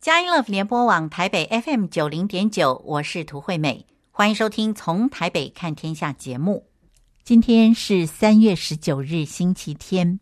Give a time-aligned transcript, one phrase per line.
[0.00, 6.64] 佳音 Love 联播网台北 FM 九零点九，我是涂惠美，欢迎收听《从台北看天下》节目。
[7.22, 10.18] 今天是三月十九日，星期天。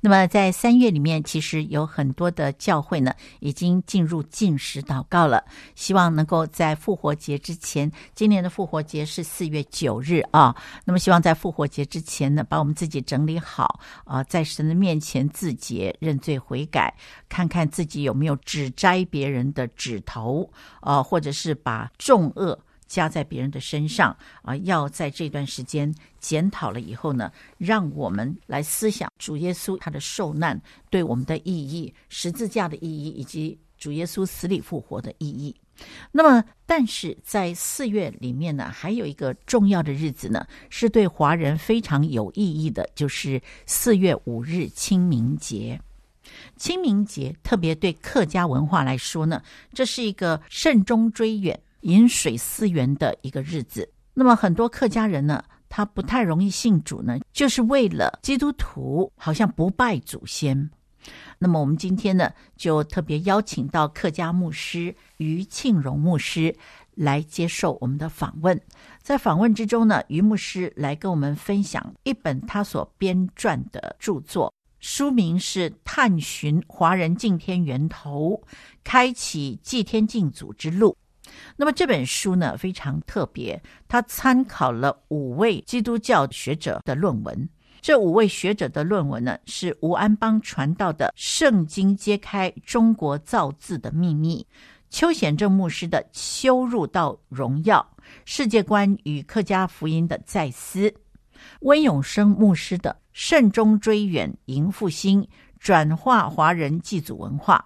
[0.00, 5.44] 那么在三月里面，其实有很多的教会呢，已经进入禁食祷告了，
[5.74, 10.54] 希望能够在复活节之前，今年的复活节是四月九日啊。
[10.84, 16.94] 那么希望在复活节之前呢，把我们自己整理好啊，在神的面前自洁、认罪悔改，
[17.28, 20.50] 看看自己有没有指摘别人的指头
[20.80, 22.58] 啊，或者是把重恶。
[22.94, 35.52] 加在别人的身上啊，要在这段时间检讨了以后呢，让我们来思想主耶稣他的受难对我们的意义，十字架的意义，以及主耶稣死里复活的意义。
[36.12, 45.80] 那么，但是在四月里面呢，还有一个重要的日子呢，是对华人非常有意义的，就是四月五日清明节。
[46.56, 49.42] 清明节特别对客家文化来说呢，
[49.72, 51.58] 这是一个慎终追远。
[51.84, 60.70] 饮水思源的一个日子，那么很多客家人呢，他不太容易信主呢，就是为了基督徒好像不拜祖先。
[61.38, 66.56] 那么我们今天呢，就特别邀请到客家牧师于庆荣牧师
[66.94, 68.58] 来接受我们的访问。
[69.02, 74.50] 在访问之中呢，于牧师来跟我们分享一本他所编撰的著作，
[74.80, 78.42] 书名是《探寻华人敬天源头，
[78.82, 80.96] 开启祭天敬祖之路》。
[81.56, 87.48] 那么这本书呢，非常特别，他参考了五位基督教学者的论文。
[87.80, 94.46] 这五位学者的论文呢，是吴安邦传道的《圣经揭开中国造字的秘密》，
[94.88, 97.86] 邱显正牧师的《修入到荣耀：
[98.24, 100.88] 世界观与客家福音的再思》，
[101.60, 105.28] 温永生牧师的《慎终追远迎复兴：
[105.58, 107.62] 转化华人祭祖文化》，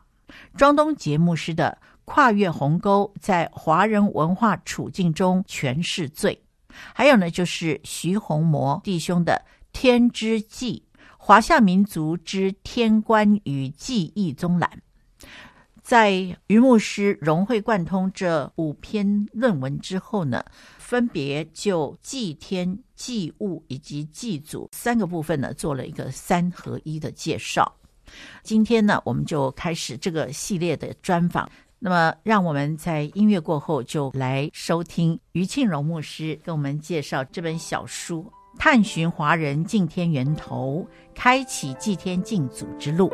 [0.56, 1.78] 庄东杰牧师的。
[2.08, 6.42] 跨越鸿沟，在华人文化处境中诠释罪。
[6.94, 9.34] 还有呢，就是徐宏模弟兄的
[9.72, 10.82] 《天之纪：
[11.18, 14.70] 华夏民族之天观与记忆综览》。
[15.82, 20.42] 在于牧师融会贯通这五篇论文之后呢，
[20.78, 27.70] 分别就祭天、祭物以及祭祖三个部分呢，做了一个三合一的介绍。
[28.42, 31.50] 今天呢，我们就开始这个系列的专访。
[31.80, 40.84] 那么，让我们在音乐过后就来收听余庆荣牧师跟我们介绍这本小书，探寻华人敬天源头，
[41.14, 43.08] 开启祭天敬祖之路。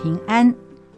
[0.00, 0.54] 平安，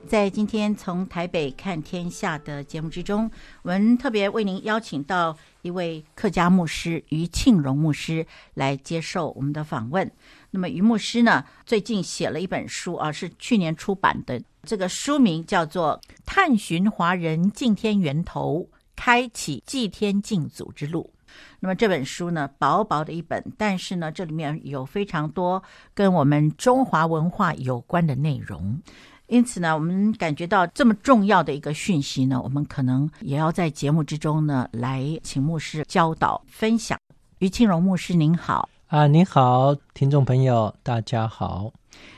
[0.06, 3.30] 在今天从台北看天下的节目之中，
[3.62, 10.08] 我们特别为您邀请到一位客家牧师于庆荣牧师来接受我们的访问。
[10.50, 21.10] 那么于牧师呢，最近写了一本书啊，是去年出版的，这个书名叫做《探寻华人敬天源头，开启祭天敬祖之路》。
[21.60, 25.62] 那么这本书呢，薄薄的一本，但是呢，这里面有非常多
[25.94, 28.80] 跟我们中华文化有关的内容。
[29.26, 36.98] 因此呢，我们感觉到这么重要的一个讯息呢，我们可能也要在节目之中呢，来请牧师教导分享。
[37.38, 41.72] 于庆荣牧师您好啊，您好，听众朋友大家好。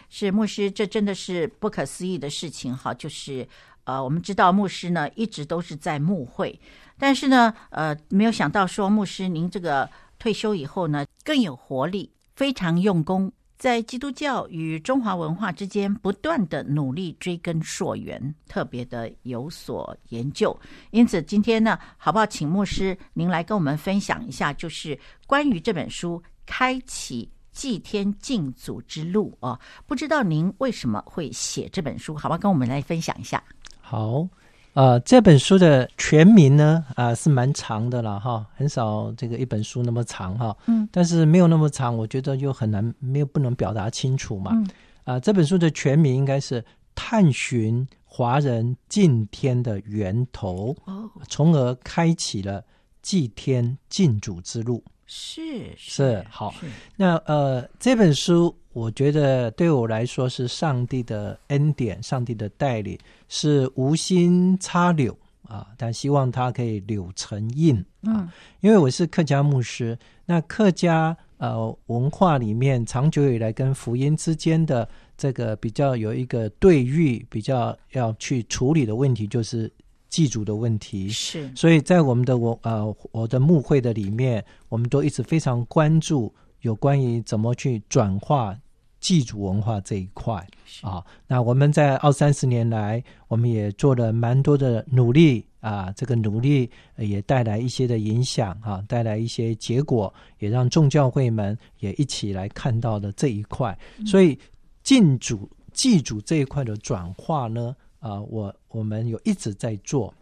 [0.08, 3.46] 是牧师，这真的是不可思议的事情哈，就是
[3.84, 6.58] 呃，我们知道牧师呢一直都是在牧会。
[6.98, 9.88] 但是呢，呃，没有想到说牧师您这个
[10.18, 20.56] 退休以后呢，更有活力，非常用功，在基督教与中华文化之间不断的努力追根溯源，特别的有所研究。
[20.90, 24.96] 因此今天呢，好不好，请牧师您来跟我们分享一下，就是
[25.26, 33.42] 关于这本书《开启祭天敬祖之路》哦，不知道您为什么会写这本书，好不好，跟我们来分享一下？
[33.92, 34.26] 好。
[34.72, 40.56] 呃，这本书的全名呢，啊、呃，是蛮长的了哈，很少这个一本书那么长哈。
[40.66, 40.88] 嗯。
[40.90, 44.52] 但是没有那么长，我觉得又很难，没有不能表达清楚嘛。
[44.54, 44.64] 嗯。
[44.64, 44.70] 啊、
[45.04, 46.62] 呃，这本书的全名应该是
[46.94, 52.64] 《探寻华人敬天的源头》，哦，从而开启了
[53.02, 54.82] 祭天敬祖之路。
[55.14, 56.50] 是是，好。
[56.52, 56.66] 是
[56.96, 62.98] 那呃，这本书我觉得对我来说是上帝的恩典，上帝的带领，
[63.28, 68.24] 是无心插柳啊，但希望它可以柳成荫啊。
[68.24, 68.30] 嗯、
[68.60, 74.88] 因为我是客家牧师，那客家呃文化里面长久以来跟福音之间的
[75.18, 79.70] 这个比较有一个对遇，比较要去处理的问题就是。
[80.12, 86.30] 祭祖的问题是，所以在我们的我呃我的牧会的里面，我们都一直非常关注
[86.60, 88.54] 有关于怎么去转化
[89.00, 91.02] 祭祖文化这一块是啊。
[91.26, 103.76] 那我们在二三十年来，我们也做了蛮多的努力啊，这个努力也带来一些的影响啊，带来一些结果，也让众教会们也一起来看到了这一块。
[103.96, 104.38] 嗯、所以
[104.82, 107.74] 敬主祭祖这一块的转化呢？
[108.02, 110.12] 啊、呃，我我们有一直在做，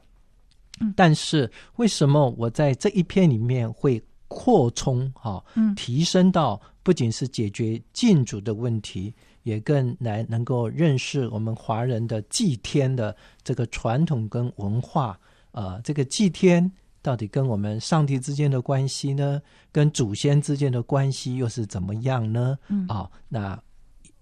[0.94, 15.18] 但是为什么我在这一篇里面会扩充哈，嗯，提升到不仅是解决禁主的问题，也更来能够认识我们华人的祭天的这个传统跟文化，
[15.52, 19.40] 呃，这个祭天到底跟我们上帝之间的关系呢，
[19.72, 22.58] 跟祖先之间的关系又是怎么样呢？
[22.68, 23.58] 嗯，啊，那。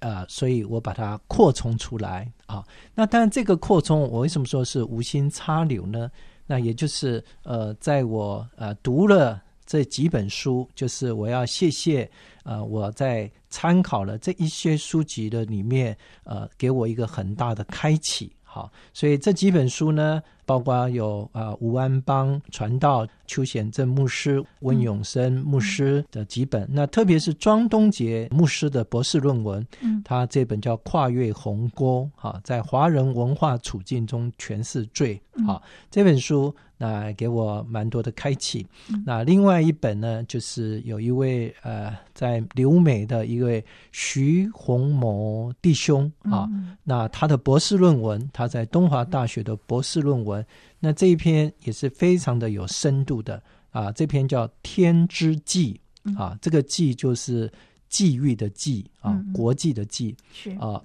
[0.00, 2.64] 呃，所以我把它扩充出来啊。
[2.94, 6.10] 那当然，这个扩充我为什么说是无心插柳呢？
[6.46, 12.10] 那也就是呃，在我呃读了这几本书，就是我要谢谢
[12.44, 18.32] 呃我在参考了这一些书籍的里面，呃，给我一个很大的开启。
[18.50, 36.54] 好，所以这几本书呢，包括有啊吴安邦传道、邱显正牧师、温永生牧师的几本，嗯、那特别是庄东杰牧师的博士论文，嗯，他这本叫《跨越鸿沟》，哈，在华人文化处境中诠释罪，好，这本书。
[36.80, 38.64] 那给我蛮多的开启。
[38.88, 50.44] 嗯、那另外一本呢，就是有一位呃，在留美的一位徐鸿谋弟兄啊，嗯、那他的博士论文，他在东华大学的博士论文，
[50.78, 53.90] 那这一篇也是非常的有深度的啊。
[53.90, 55.80] 这篇叫《天之际》
[56.16, 57.52] 啊，嗯、这个“际”就是
[57.88, 60.80] 际遇的“际”啊，嗯、国际的“际”是啊。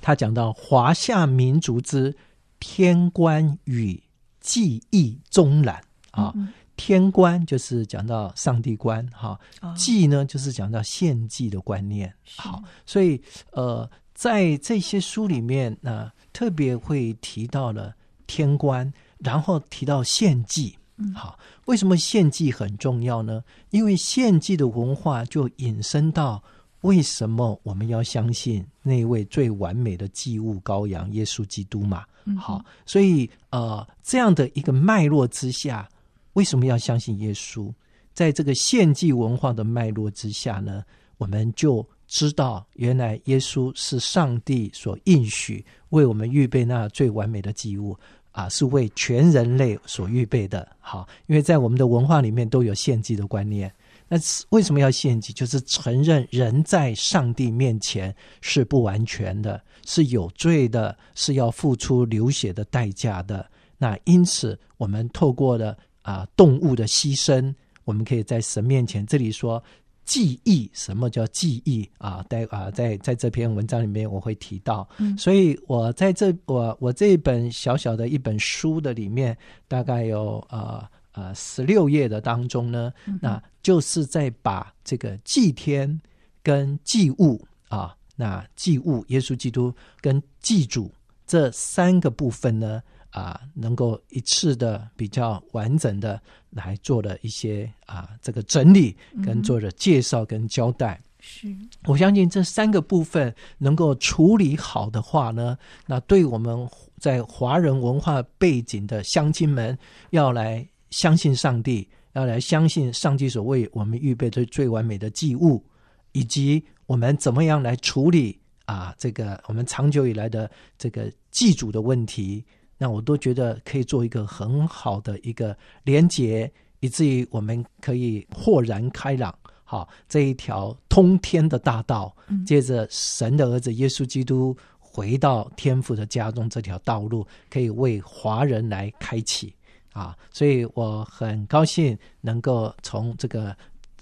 [0.00, 2.14] 他讲到华夏民族之
[2.60, 4.00] 天官与。
[4.40, 9.38] 祭义中览啊，嗯、天官就是讲到上帝观哈，
[9.76, 12.12] 祭、哦、呢就是讲到献祭的观念。
[12.36, 13.20] 好，所以
[13.52, 17.94] 呃，在这些书里面呢、呃，特别会提到了
[18.26, 20.76] 天官，然后提到献祭。
[20.96, 23.42] 嗯，好，为什么献祭很重要呢？
[23.70, 26.42] 因为献祭的文化就引申到
[26.82, 32.04] 为什么我们要相信那位最完美的祭物羔羊耶稣基督嘛。
[32.38, 35.88] 好，所以呃，这样的一个脉络之下，
[36.34, 37.72] 为什么要相信耶稣？
[38.14, 40.84] 在这个献祭文化的脉络之下呢，
[41.16, 47.96] 我们就知道，原来耶稣是上帝所应许为我们预备那最完美的祭物
[48.32, 50.66] 啊，是为全人类所预备的。
[50.78, 53.72] 好，因为在我们的文化里面都有献祭的观念。
[54.12, 54.18] 那
[54.48, 55.32] 为什么要献祭？
[55.32, 63.48] 就是承认人在上帝面前是不完全的，是有罪的，是要付出流血的代价的。
[63.78, 67.54] 那因此，我们透过了啊动物的牺牲，
[67.84, 69.06] 我们可以在神面前。
[69.06, 69.62] 这里说
[70.04, 72.20] 记忆，什么叫记忆啊？
[72.28, 74.88] 待啊，在在这篇文章里面我会提到。
[74.98, 80.90] 嗯，所以我在这我我这一本小小的一本书的里面，大概有啊。
[81.12, 86.00] 呃，十六页的当中呢，嗯、那就是在把这个祭天
[86.40, 90.88] 跟祭物啊，那祭物耶稣基督跟祭主
[91.26, 101.00] 这三个部分呢，啊，能够一次的比较完整的来做了一些啊这个整理，跟做了介绍跟交代。
[101.18, 109.76] 是、嗯，我相信这三个部分能够处理好的话呢，那对我们在华人文化背景的乡亲们
[110.10, 110.64] 要来。
[110.90, 115.64] 相信上帝，要来相信上帝所为我们预备的最完美的祭物，
[116.12, 122.44] 以及我们怎么样来处理啊这个我们长久以来的这个祭祖的问题，
[122.76, 129.32] 那我都觉得可以做一个很好的一个连结，以至于我们可以豁然开朗。
[129.62, 132.12] 好，这一条通天的大道，
[132.44, 139.54] 接着神的儿子耶稣基督回到天父的家中，这条道路可以为华人来开启。
[139.92, 143.54] 啊，所以我很高兴能够从这个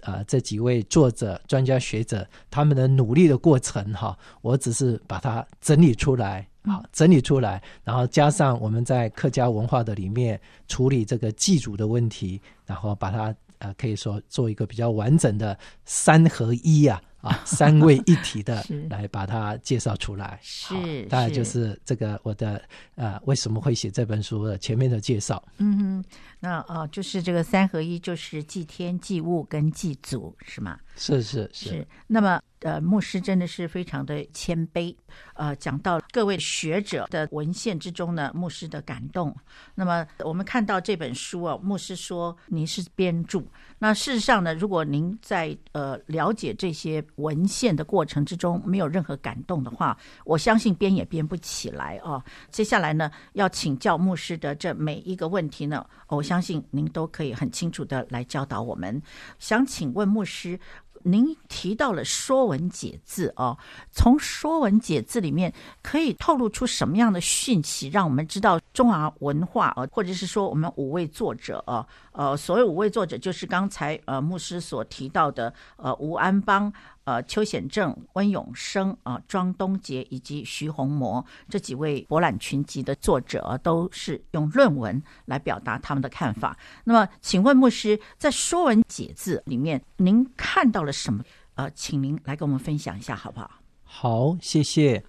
[0.03, 17.03] 呃这几位作者、专家学者他们的努力的过程哈，我只是把它整理出来，好整理出来，然后加上我们在客家文化的里面处理这个祭祖的问题，然后把它呃，可以说做一个比较完整的三合一啊。
[17.21, 22.63] 啊， 三位一体的 来把它介绍出来，是，大概就是这个我的
[22.95, 25.43] 呃为什么会写这本书的前面的介绍。
[25.59, 26.05] 嗯哼，
[26.41, 30.79] 那呃就是这个三合一，就是祭天、祭物跟祭祖，是吗？
[30.97, 31.87] 是是是，是。
[32.09, 34.93] 那么呃，牧师真的是非常的谦卑。
[35.35, 39.33] 呃，讲到各位学者的文献之中呢，牧师的感动。
[39.77, 43.41] 那么我们看到这本书啊，牧师说您是编著。
[43.79, 52.21] 那事实上呢，如果您在呃了解这些文献的过程之中没有任何感动的话，我相信编也编不起来啊。
[52.51, 59.01] 接下来呢，要请教牧师的这每一个问题呢，我相信您都可以很清楚的来教导我们。
[59.39, 60.59] 想请问牧师。
[61.05, 63.57] 您提到了《说文解字》哦，
[63.93, 76.71] 从《说文解字》里面可以透露出什么样的讯息，让我们知道中华文化啊，或者是说我们五位作者啊，呃，所谓五位作者就是刚才呃牧师所提到的呃吴安邦。
[77.09, 86.55] 呃，邱显正、温永生啊、庄东杰以及徐宏模这几位博览群集的作者，都是用论文来表达他们的看法。
[86.85, 91.25] 那么，请问牧师，在《说文解字》里面，您看到了什么？
[91.55, 93.51] 呃，请您来跟我们分享一下，好不好？
[93.85, 95.03] 好，谢谢。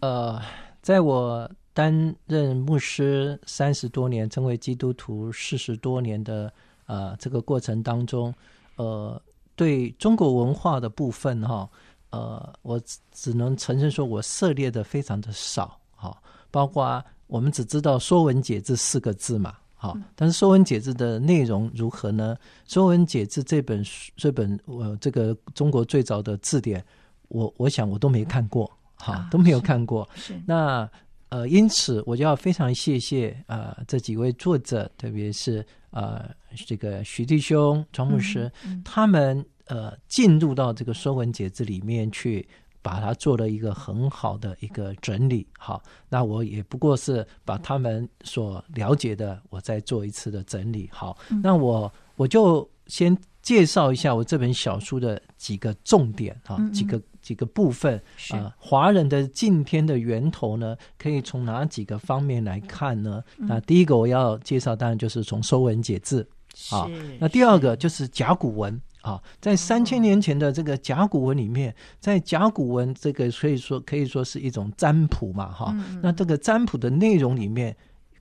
[0.00, 0.38] 呃，
[0.82, 6.52] 在我担任牧师三十多年，成为基督徒四十多年的
[6.84, 8.34] 呃这个过程当中，
[8.76, 9.18] 呃。
[9.58, 11.68] 对中国文化的部分，哈，
[12.10, 16.16] 呃，我只能承认说，我涉猎的非常的少，哈，
[16.48, 22.36] 包括我们只知道《说文解字》四个字嘛，哈，但是《说文解字》的内容如何呢？
[22.72, 26.84] 《说文解字》这本书，这本呃，这个中国最早的字典，
[27.26, 30.08] 我我想我都没看过，哈，都没有看过。
[30.46, 30.88] 那
[31.28, 35.64] 呃，因此我就要非常谢谢呃这几位作者，特别是。
[35.90, 36.28] 呃，
[36.66, 42.46] 这个徐弟兄、庄牧师，嗯嗯、他们呃进入到这个《说文解字》里面去，
[42.82, 45.48] 把它做了一个很好的一个整理。
[45.58, 50.90] 好，那我也不过是把他们所了解的，我再做一次的整理。
[50.92, 53.16] 好，嗯、那我我就先
[53.48, 57.00] 介绍一下我这本小书的几个重点啊，几个。
[57.20, 58.00] 几个部分
[58.30, 63.22] 啊，华人的敬天的源头呢，可以从哪几个方面来看呢？
[63.36, 66.26] 那第一个我要介绍，当然就是从《说文解字》
[66.74, 66.88] 啊。
[67.18, 75.76] 那第二个就是甲骨文啊，在三千年前的这个甲骨文里面，在甲骨文这个可以说可以说是一种占卜嘛，哈。
[76.00, 77.76] 那这个占卜的内容里面，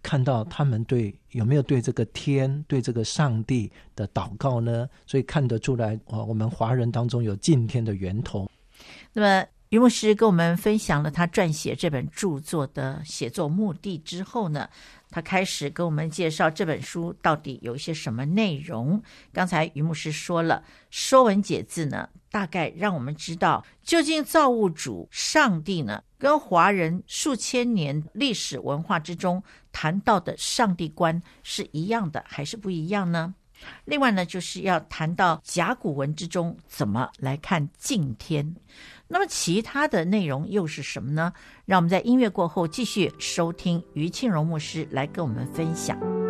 [0.07, 4.87] 看到他们对有没有对这个天、对这个上帝的祷告呢？
[5.05, 8.49] 所以看得出来，啊，我们华人当中有敬天的源头。
[9.11, 14.69] 那么，于牧师跟我们分享了他撰写这本著作的写作目的之后呢，
[15.09, 19.03] 他开始跟我们介绍这本书到底有一些什么内容。
[19.33, 29.43] 刚才于牧师说了，《说文解字》呢，大概让我们知道究竟造物主上帝呢，跟华人数千年历史文化之中
[29.79, 33.35] 谈到的上帝观是一样的，还是不一样呢？
[33.85, 38.55] 另外呢，就是要谈到甲骨文之中怎么来看敬天。
[39.07, 41.31] 那么其他的内容又是什么呢？
[41.65, 46.26] 让我们在音乐过后继续收听于庆荣牧师来跟我们分享。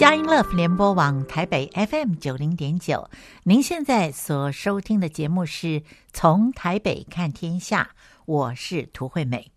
[0.00, 3.10] 佳音乐联播网台北 FM 九零点九，
[3.42, 7.90] 您现在所收听的节目是从台北看天下，
[8.24, 9.52] 我是涂惠美。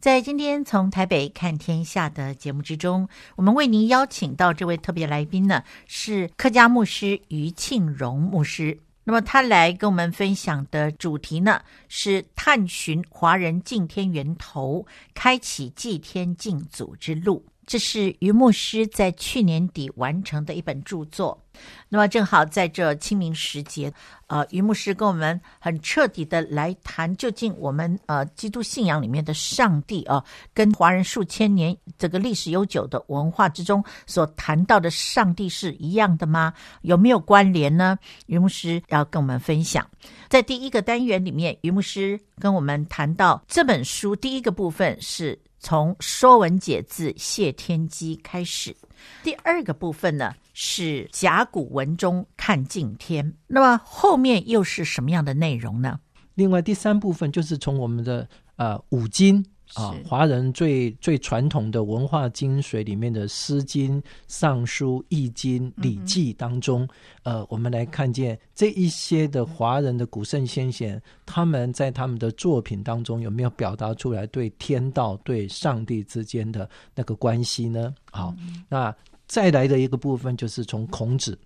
[0.00, 8.80] 在今天从台北看天下的节目之中，我们为您邀请到这位特别来宾呢，是客家牧师于庆荣牧师。
[9.04, 17.44] 那么他来跟我们分享的主题呢，是探寻华人敬天源头，开启祭天敬祖之路。
[17.68, 21.46] 这是于牧师在去年底完成的一本著作。
[21.88, 23.92] 那么正好在这清明时节，
[24.26, 30.22] 呃，于牧师跟我们很彻底的来谈，究竟我们呃基督信仰里面的上帝啊、
[30.52, 36.52] 跟华人数千年这个历史悠久的文化之中所谈到的上帝是一样的吗？
[36.82, 37.98] 有没有关联呢？
[38.26, 39.86] 于牧师要跟我们分享。
[40.28, 45.38] 在第一个单元里面，于牧师跟我们谈到这本书第一个部分是。
[45.60, 48.76] 从《说文解字》谢天机开始，
[49.22, 56.00] 第二个部分呢是甲骨文中看敬天，那么后面又是什么样的内容呢？
[56.34, 59.44] 另外第三部分就是从我们的呃五经。
[59.74, 66.88] 啊，华人最最传统的文化精髓里面的《诗经》《尚书》《易经》《礼记》当中，
[67.24, 77.94] 嗯、呃，我们来看见这一些的华人的古圣先贤，他们在他们的作品当中有没有表达出来对天道、对上帝之间的那个关系呢？
[78.10, 78.94] 好，嗯、那
[79.26, 81.38] 再来的一个部分就是从孔子。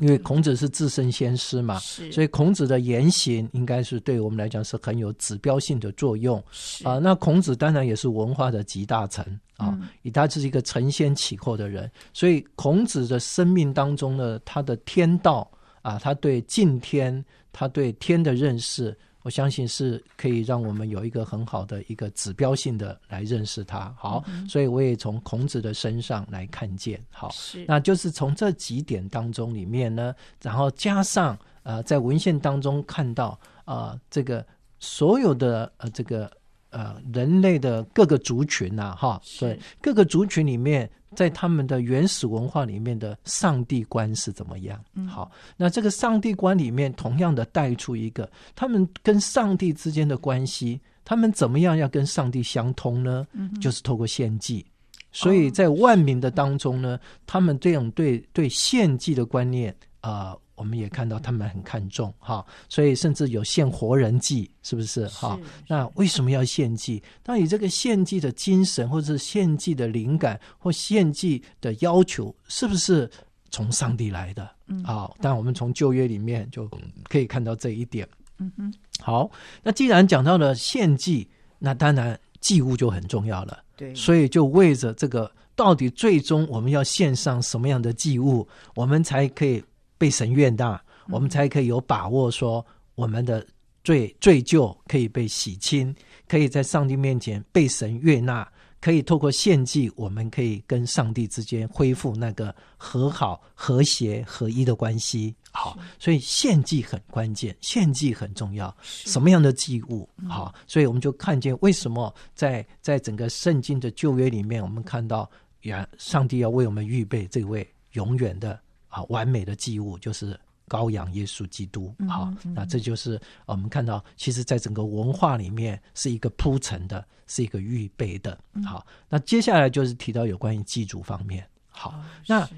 [0.00, 6.36] 因为孔子是自身先师嘛，是所以孔子的言行应该是对我们来讲是很有指标性的作用。
[6.82, 9.24] 啊、呃，那孔子当然也是文化的集大成
[9.56, 15.48] 啊，以、嗯、他是一个承先启后的人，所以孔子的生命当中呢，他的天道
[15.82, 18.96] 啊，他对敬天，他对天的认识。
[19.24, 23.92] 我相信是可以让我们有一个很好的一个指标性的来认识他。
[23.98, 27.02] 好，嗯、所以我也从孔子的身上来看见。
[27.10, 34.46] 好，是那就是从这几点当中里面呢，然后加上呃，在文献当中看到啊、呃，这个
[34.78, 36.30] 所有的呃这个
[36.74, 40.90] 呃人类的各个族群呐、啊，哈，对各个族群里面。
[41.16, 44.84] 在他们的原始文化里面的上帝观是怎么样？
[44.94, 53.24] 嗯，好，那这个上帝观里面同样的带出一个，他们跟上帝之间的关系，他们怎么样要跟上帝相通呢？
[53.30, 54.66] 嗯，就是透过献祭。
[55.12, 60.32] 所以在万民的当中呢，哦、他们这种对对献祭的观念啊。
[60.32, 65.38] 呃我们也看到他们很看重哈，所以甚至有献活人祭，是不是哈？
[65.66, 67.02] 那为什么要献祭？
[67.24, 73.10] 到底这个献祭的精神，或者是献祭的灵感，或献祭的要求，是不是
[73.50, 74.48] 从上帝来的？
[74.68, 76.70] 嗯，好，但我们从旧约里面就
[77.08, 78.08] 可以看到这一点。
[78.38, 79.30] 嗯哼，好，
[79.62, 83.58] 那既然讲到了献祭，那当然祭物就很重要了。
[83.76, 88.46] 对，所以就为着这个，到底最终我们要献上什么样的祭物，
[88.76, 89.62] 我们才可以。
[89.98, 93.46] 被神悦纳，我们才可以有把握说我们的
[93.82, 95.94] 罪罪疚可以被洗清，
[96.26, 98.46] 可以在上帝面前被神悦纳，
[98.80, 105.34] 可以透过献祭，我们可以跟上帝之间恢复那个和好、和谐、合一的关系。
[105.52, 108.74] 好，所以献祭很关键，献祭很重要。
[108.82, 110.08] 什么样的祭物？
[110.28, 115.30] 好，所以我们就看见为什么在在整个圣经的旧约里面，我们看到
[115.60, 118.58] 原，上帝要为我们预备这位永远的。
[118.94, 121.92] 啊，完美的祭物就是羔羊耶稣基督。
[122.08, 128.38] 好，那这就是我们看到，其实，在整个文化里面是一个铺陈的，是一个预备的。
[128.64, 131.44] 好，那接下来就是提到有关于祭祖方面。
[131.68, 132.48] 好，哦、那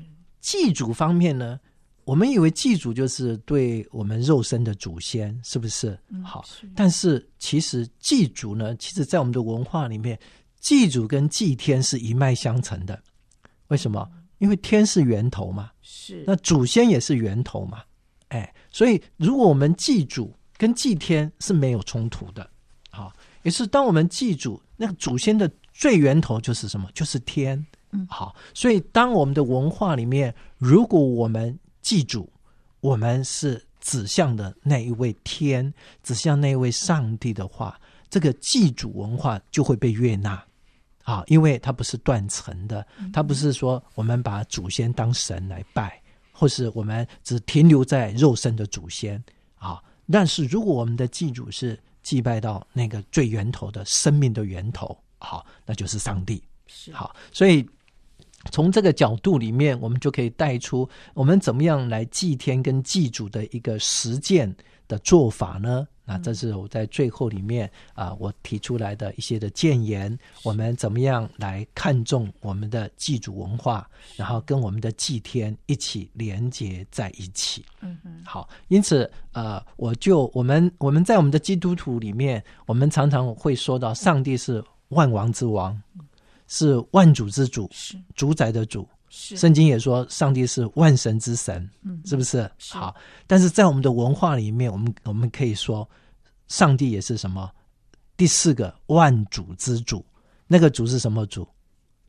[0.43, 1.59] 祭祖方面呢，
[2.05, 5.99] 我们以为祭祖就是对我们肉身的祖先，是不是？
[6.23, 10.21] 好，是，但是其实祭祖呢，其实在我们的文化里面，
[10.61, 13.03] 祭祖跟祭天是一脉相承的。
[13.69, 14.07] 为什么？
[14.39, 16.23] 因为天是源头嘛，是。
[16.27, 17.83] 那祖先也是源头嘛，
[18.29, 22.49] 哎，所以如果我们祭祖跟祭天是没有冲突的，
[22.91, 26.89] 好，也是当我们祭祖，那个祖先的最源头就是什么？
[26.95, 32.31] 就是天，嗯，好，所以当我们的文化里面，如果我们祭祖，
[32.81, 35.73] 我们是指向的那一位天，
[36.03, 40.46] 指向那一位上帝的话，这个祭祖文化就会被悦纳。
[41.07, 49.23] 啊，因为它不是断层的，它不是说我们把祖先当神来拜，或是我们只停留在肉身的祖先
[49.55, 49.81] 啊。
[50.11, 56.43] 但是如果我们的祭祖是祭拜到那个最源头的生命的源头，好，那就是上帝。
[56.67, 57.65] 是好，所以
[58.51, 64.53] 从这个角度里面，我们就可以带出我们怎么样来祭天跟祭祖的一个实践
[64.89, 65.87] 的做法呢？
[66.07, 70.17] 那这是我在最后里面啊、呃，我提出来的一些的建言。
[70.45, 77.65] 我们怎么样来看重我们的祭祖文化，然后跟我们的祭天一起连接在一起？
[77.81, 78.23] 嗯嗯。
[78.25, 85.77] 好，因此呃，我就我们我们在我们的基督徒里面，我们常常会说到，上帝是万王之王，
[86.47, 88.89] 是万主之主，是主宰的主。
[89.19, 92.49] 是圣经也说，上帝是万神之神，嗯，是不是？
[92.59, 92.95] 是好，
[93.27, 95.89] 但是在我们的文化里面，我们我们可以说，
[96.49, 97.51] 上帝也是什么？
[98.15, 100.05] 第四个万主之主，
[100.47, 101.49] 那个主是什么主？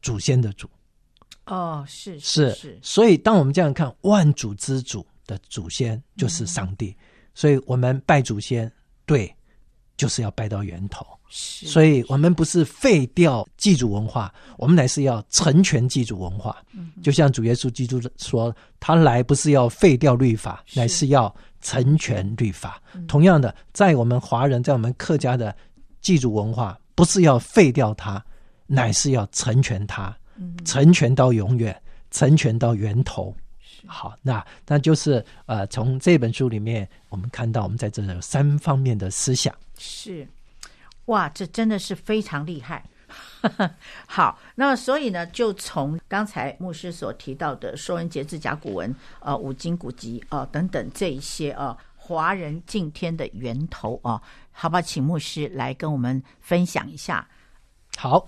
[0.01, 0.69] 祖先的主。
[1.45, 2.79] 哦，是是是，是。
[2.81, 6.97] 所以，当我们这样看，万主之主的祖先就是上帝，嗯、
[7.33, 8.69] 所以我们拜祖先，
[9.05, 9.33] 对，
[9.97, 11.05] 就是要拜到源头。
[11.29, 16.55] 所以我们不是废掉祭祖文化，我们乃是要成全祭祖文化。
[16.73, 22.81] 嗯，就像主耶稣基督说，他来不是要废掉律法，乃是要成全律法。
[23.09, 25.53] 同样的，在我们华人，在我们客家的
[25.99, 28.23] 祭祖文化，不是要废掉它，
[28.65, 30.15] 乃是要成全它，
[30.63, 31.77] 成全到永远，
[32.09, 33.35] 成全到源头。
[33.87, 39.53] 好，那那就是呃，从这本书里面，我们看到我们在这有三方面的思想。
[39.77, 40.27] 是。
[41.05, 42.83] 哇，这真的是非常厉害。
[44.05, 54.21] 好，那么所以呢，就从刚才牧师所提到的《说文解字》、甲骨文、呃五经古籍啊、呃、等等这一些啊、呃、华人敬天的源头啊、呃，
[54.51, 54.81] 好不好？
[54.81, 57.25] 请牧师来跟我们分享一下。
[57.95, 58.27] 好，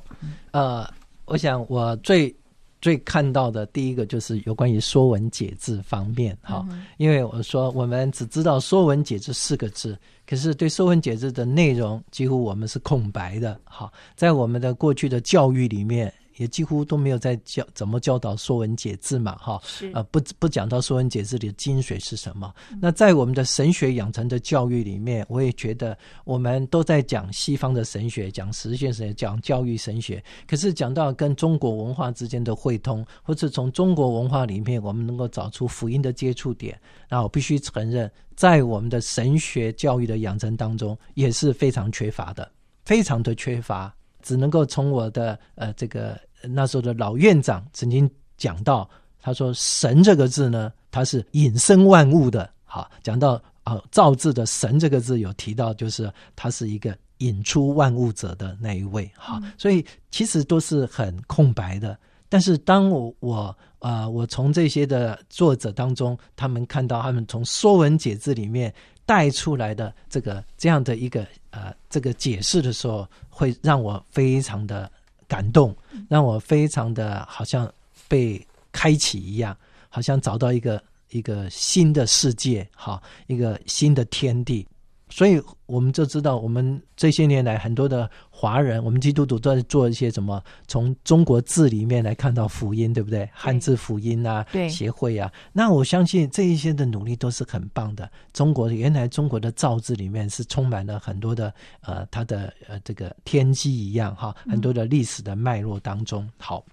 [0.51, 0.89] 呃，
[1.25, 2.33] 我想我最
[2.81, 9.97] 最看到的第一个就是有关于《说文解字》方面，哈、嗯，因为我说我们只知道《说文解字》四个字。
[10.25, 13.59] 可是对《说文解字》的内容，几乎我们是空白的。
[13.63, 19.35] 哈，在我们的过去的教育里面，也几乎都没有在教怎么教导《说文解字》嘛。
[19.35, 22.51] 哈，是呃，不不讲到《说文解字》里的精髓是什么。
[22.71, 22.79] 嗯。
[22.81, 30.23] 那在我们的神学养成的教育里面，我也觉得我们都在讲西方的神学，讲实践神学，讲教育神学。
[30.47, 38.09] 可是讲到跟中国文化之间的汇通，或者从中国文化里面，我们能够找出福音的接触点，那我必须承认。
[38.35, 42.49] 在我们的神学教育的养成当中，也是非常缺乏的，
[42.85, 43.93] 非常的缺乏。
[44.21, 48.89] 只能够从我的呃这个那时候的老院长曾经讲到，
[49.21, 52.49] 他说“神”这个字呢，它是引生万物的。
[52.63, 59.09] 好，讲到啊、呃、造字的“神”这个字有提到，就是他是一个引出万物者的那一位。
[59.15, 61.97] 好，所以其实都是很空白的。
[62.29, 68.71] 但是当我我呃我从这些的作者当中，他们看到他们从《说文解字》里面
[69.03, 74.89] 带出来的这个这样的一个呃这个解释的时候，会让我非常的
[75.29, 75.73] 感动，
[76.09, 77.71] 让我非常的好像
[78.09, 79.55] 被开启一样，
[79.87, 84.67] 好像找到一个一个新的世界，哈，一个新的天地。
[85.09, 90.41] 所以我们就知道，我们这些年来很多的华人，我们基督徒都在做一些什么？
[90.67, 93.27] 从中国字里面来看到福音，对不对？
[93.33, 95.31] 汉字福音啊，对，协会啊。
[95.51, 98.09] 那我相信这一些的努力都是很棒的。
[98.33, 106.29] 中国原来中国的造字里面是充满了很多的呃，它的呃这个天机一样哈，很多的历史的脉络当中。
[106.37, 106.63] 好，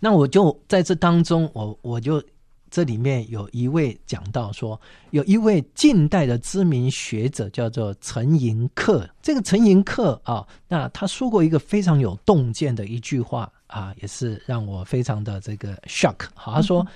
[0.00, 2.22] 那我就在这当中，我我就。
[2.70, 4.78] 这里面有一位讲到说，
[5.10, 9.08] 有一位近代的知名学者叫做陈寅恪。
[9.22, 16.26] 这个陈寅恪啊，那他说过一个非常有洞见的一句话啊，也是让我非常的这个 shock。
[16.34, 16.86] 好，他说：“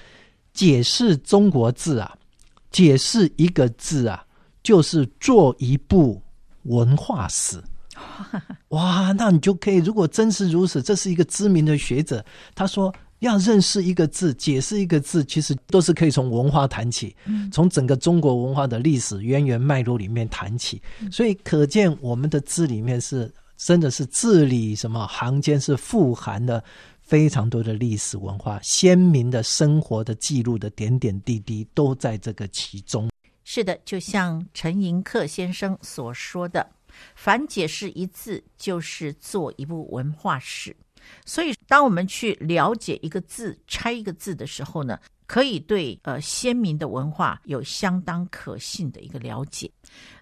[0.53, 2.17] 解释中国字啊，
[2.71, 4.25] 解释一个字啊，
[4.63, 6.21] 就是做一部
[6.65, 7.63] 文化史。
[8.69, 12.95] ”哇，那你就可以，如果真是如此，这是一个知名的学者，他说。
[13.23, 17.15] 要认识一个字，解释一个字，其实都是可以从文化谈起，
[17.53, 20.83] 从整个中国文化的历史渊源脉络里面谈起。
[21.11, 26.63] 所以可见我们的字里面是真的是字里什么行间是富含了
[27.01, 33.09] 非常多的历史文化，鲜明的生活的记录的点点滴滴都在这个其中。
[33.45, 36.69] 是的，就像陈寅恪先生所说的，
[37.15, 40.75] 凡解释一字，就是做一部文化史。
[41.25, 49.71] 所以，当我们去了解一个字、拆一个字的时候呢，可以对呃先民的文化有相当可信的一个了解。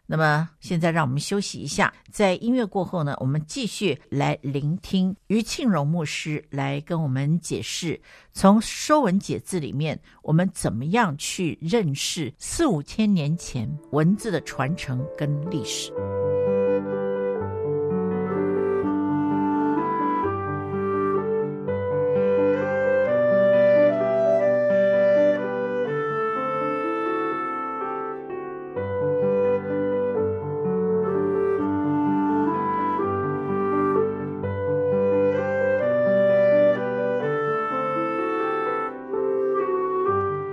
[0.06, 8.00] 那么，现在让我们休息一下，在音乐过后呢，我们继续来聆听于庆荣牧师来跟我们解释，
[8.32, 15.92] 从《说文解字》里面，我们怎么样去认识四五千年前文字的传承跟历史。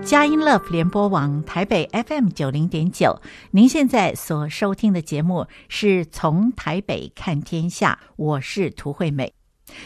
[0.07, 9.33] 佳音 Love 联播网台北 FM 九零点九，您现在所收听的节目是从台北看天下，我是涂惠美。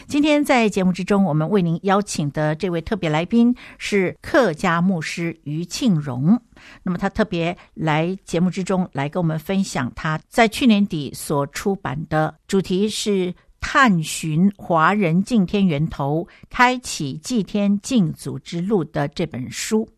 [0.06, 6.40] 今天在节目之中，我们为您邀请的这位特别来宾是客家牧师于庆荣。
[6.84, 13.34] 那么他特别来节目之中来跟我们分享他在去年底所出版的主题是。
[13.62, 19.88] 探寻华人敬天源头，开启祭天敬祖之路的这本书。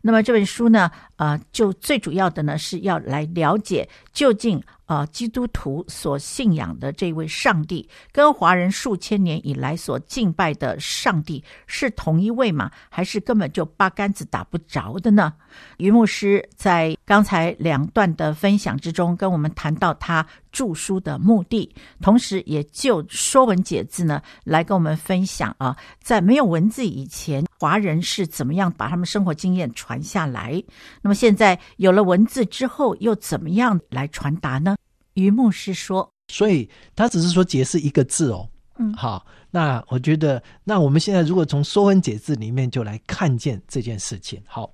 [0.00, 4.62] 那么这本书呢，呃，就最主要的呢是要来了解究竟。
[4.86, 12.70] 啊、呃，基督徒所信仰的这位上帝，跟华人数千年以来所敬拜的上帝是同一位吗？
[12.90, 15.32] 还是根本就八竿子打不着的呢？
[15.78, 21.68] 于牧师在刚才两段的分享之中，跟我们谈到他着书的目的，
[22.00, 30.62] 同时也就《说文解字》呢来跟我们分享啊，在没有文字以前，华人是怎么样把他们生活经验传下来？
[31.02, 34.76] 那么现在有了文字之后，又怎么样来传达呢？
[35.14, 38.48] 于牧师说：“所以他只是说解释一个字哦。
[38.78, 44.40] 嗯，好，那我觉得，那我们现在如果从《说文解字》里面就来看见这件事情。
[44.46, 44.72] 好，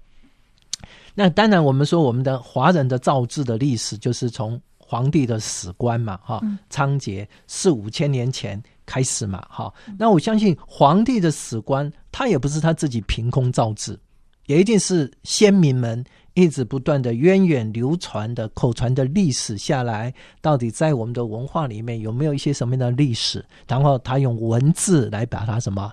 [1.14, 4.60] 那当然我们说我们的华人的造字的历史，就是从
[4.90, 9.72] 黄帝的史官嘛，哈，仓颉四五千年前开始嘛，哈。
[9.96, 14.00] 那我相信皇帝的史官，他也不是他自己凭空造字，
[14.46, 16.04] 也一定是先民们。
[16.34, 23.44] 一直不断的源远流传的口传的历史下来，到底在我们的文化里面有没有一些什么样的历史？
[23.66, 25.92] 然后他用文字来把它什么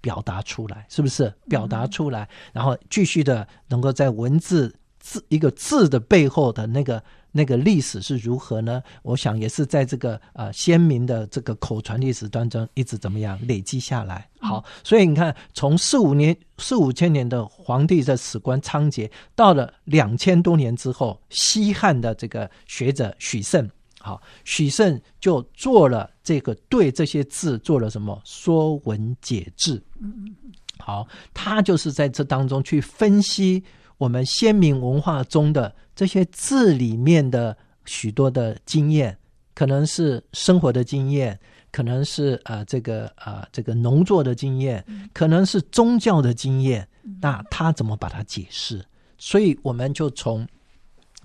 [0.00, 2.28] 表达出来，是不是表达出来？
[2.52, 7.02] 然后继续的能够在文字字一个字的背后的那个。
[7.32, 8.82] 那个历史是如何呢？
[9.02, 14.28] 我想也是在这个呃鲜明的这个口传历史当中一直怎么样累积下来。
[14.38, 29.76] 好，所以你看，从四五年四五千年的皇帝的史官仓颉，到了两千多年之后，西汉的这个学者许慎，好，许慎就做了这个对这些字做了什么《说文解字》。
[30.00, 33.64] 嗯嗯，好，他就是在这当中去分析。
[33.98, 39.16] 我们先民文化中的这些字里面的许多的经验，
[39.54, 41.38] 可能是生活的经验，
[41.70, 46.88] 可能是呃这个呃这个农作的经验，可能是宗教的经验。
[47.20, 48.84] 那他怎么把它解释？
[49.18, 50.44] 所以我们就从《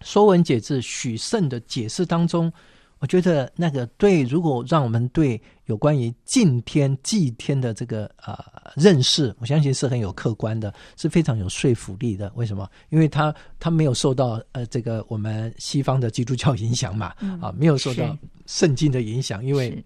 [0.01, 2.51] 说文解字》许慎的解释当中。
[2.99, 8.35] 我觉得那个对，如果让我们对有关于敬天祭天的这个呃
[8.75, 12.31] 认识，我相信是很有客观的，是非常有说服力的。
[12.35, 12.67] 为什么？
[12.89, 19.83] 因为他他没有受到呃这个我们西方的基督教影响嘛，嗯、啊，没有受到圣经的影响，因为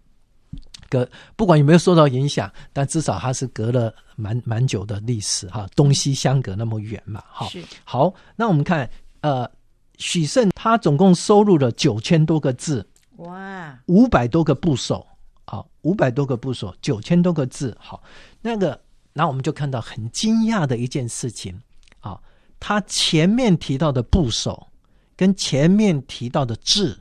[0.89, 7.49] 隔不管有没有受到影响，但至少它是隔了蛮蛮久的历史哈，东西相隔那么远嘛，好，
[7.83, 9.49] 好，那我们看呃
[9.97, 12.87] 许慎他总共收录了九千多个字。
[13.21, 15.05] 哇，五百多个部首，
[15.45, 18.01] 好，五百多个部首，九千多个字，好，
[18.41, 18.79] 那个，
[19.13, 21.61] 然后我们就看到很惊讶的一件事情，
[21.99, 22.19] 啊，
[22.59, 24.67] 他前面提到的部首
[25.15, 26.99] 跟前面提到的字，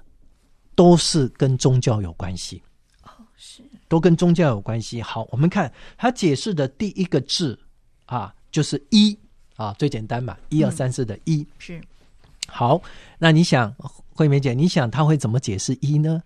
[0.74, 2.62] 都是跟宗教有关系，
[3.02, 5.00] 哦，是，都跟宗教有关系。
[5.00, 7.59] 好，我们看他解释的第一个字，
[8.04, 9.18] 啊，就是一，
[9.56, 11.80] 啊，最简单嘛，一二三四的一，是，
[12.46, 12.83] 好，
[13.18, 13.74] 那你想？
[14.20, 16.20] 惠梅姐，你想他会怎么解释一呢？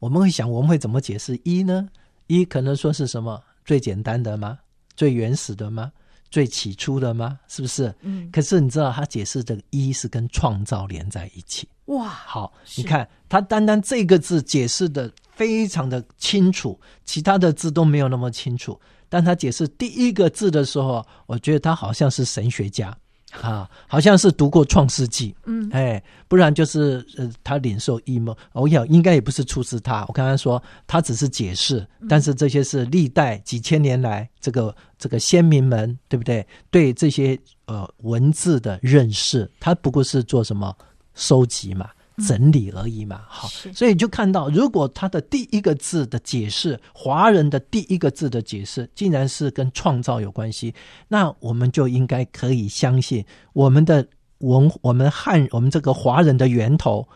[0.00, 1.88] 我们会想，我们会怎么解释一呢？
[2.26, 4.58] 一可能说是什么最简单的吗？
[4.96, 5.92] 最原始的吗？
[6.28, 7.38] 最起初的吗？
[7.46, 7.94] 是不是？
[8.00, 8.28] 嗯。
[8.32, 11.68] 可是你知道，他解释这个一是跟创造连在一起。
[11.84, 18.76] 哇，好，你看他单单这个字解释的非常的清楚，其他的字都没有那么清楚。
[19.08, 22.98] 但他解释第一个字的时候，我觉得他好像是神学家。
[23.42, 28.34] 啊，好像是读过《创世纪》，嗯，哎，不然就是呃，他领受异梦。
[28.52, 30.04] 我想应该也不是出自他。
[30.08, 36.46] 我刚刚说他只是解释，但是这些是历代几千年来这个这个先民们，对不对？
[36.70, 40.74] 对这些呃文字的认识，他不过是做什么
[41.14, 41.90] 收集嘛。
[42.26, 50.74] 整理而已嘛，好，所以就看到，如果他的第一个字的解释，华人的第一个字的解释，竟然是跟创造有关系，
[51.08, 54.06] 那我们就应该可以相信，我们的
[54.38, 57.06] 文，我们汉，我们这个华人的源头，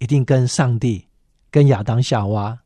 [0.00, 1.06] 一定跟上帝、
[1.50, 2.58] 跟亚当夏娃，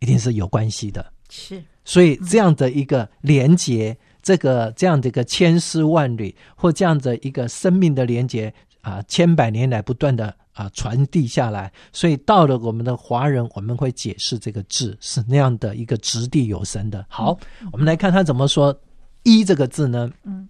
[0.00, 1.12] 一定是有关系的。
[1.30, 10.36] 是，所以这样的一个连接，这个这样的一个千丝万缕，或这样的一个生命的连接啊，千百年来不断的。
[10.54, 17.04] 啊，传递下来，所以到了我们的华人，我们会解释这个字是那样的一个掷地有声的。
[17.08, 18.74] 好，嗯、我们来看他怎么说
[19.24, 20.08] “一”这个字呢？
[20.22, 20.48] 嗯，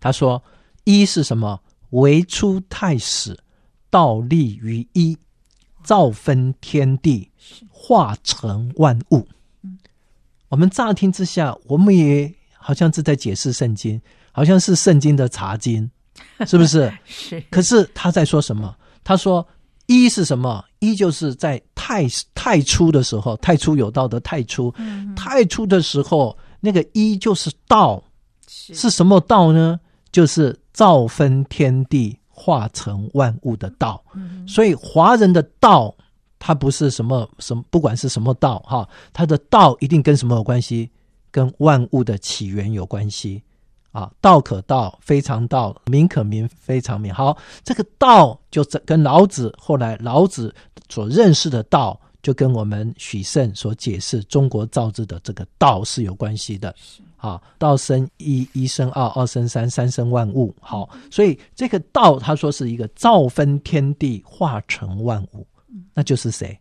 [0.00, 0.42] 他说
[0.84, 1.60] “一”是什么？
[1.90, 3.38] 为出太始，
[3.90, 5.16] 道立于一，
[5.84, 7.30] 造分天地，
[7.68, 9.28] 化成万物。
[9.62, 9.78] 嗯，
[10.48, 14.00] 我们乍听之下，我们也好像是在解释圣经，
[14.32, 15.88] 好像是圣经的查经，
[16.46, 16.90] 是不是？
[17.04, 17.40] 是。
[17.50, 18.74] 可是他在说什么？
[19.06, 19.46] 他说
[19.86, 20.64] ：“一是什么？
[20.80, 28.02] 一就是在太太初的时候，太初有道的太初，嗯、太初的时候，那个一就是道，
[28.48, 29.78] 是，是什么道呢？
[30.10, 34.04] 就是造分天地、化成万物的道。
[34.16, 35.94] 嗯、所以华人的道，
[36.40, 40.90] 它不是什么什么，不管是什么道哈，它的道一定跟什么有关系？
[41.30, 43.40] 跟万物的起源有关系。”
[43.96, 47.14] 啊，道可道，非常道；名可名，非常名。
[47.14, 50.54] 好，这个道就跟老子后来老子
[50.90, 56.74] 所认识的道，就跟我们许慎所解释中国造字的这个道是有关系的。
[57.16, 60.54] 啊，道生一，一生二，二生三，三生万物。
[60.60, 65.46] 好，所以这个道他说是一个造分天地，化成万物，
[65.94, 66.56] 那就是谁？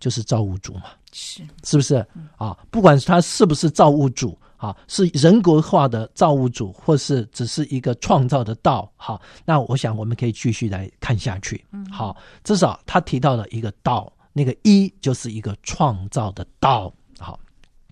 [0.00, 2.04] 就是造物主嘛，是是不是
[2.36, 2.58] 啊？
[2.72, 11.64] 不管他是不是造物主啊，是人格化的造物主，或是只是一个创造的道，好，那我想我们可以继续来看下去。
[11.90, 16.94] 好，至少他提到了一个道，那个一就是一个创造的道。
[17.18, 17.38] 好，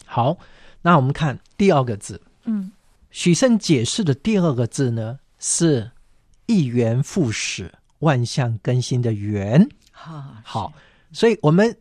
[0.06, 0.38] 好，
[0.80, 2.70] 那我们看第二个字，嗯，
[3.10, 5.90] 许慎解释的第二个字呢是
[6.46, 7.72] 一元复始。
[8.00, 10.72] 万象更新的元，好，好，
[11.12, 11.76] 所以我们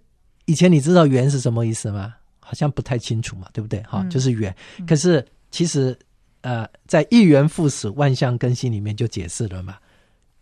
[0.47, 2.13] 以前你知道元是什么意思吗？
[2.49, 3.79] 好像不太清楚嘛，对不对？
[3.83, 4.55] 哈、嗯，就是元。
[4.87, 5.95] 可是其实，
[6.41, 9.77] 呃，在一元复始、万象更新里面就解释了嘛。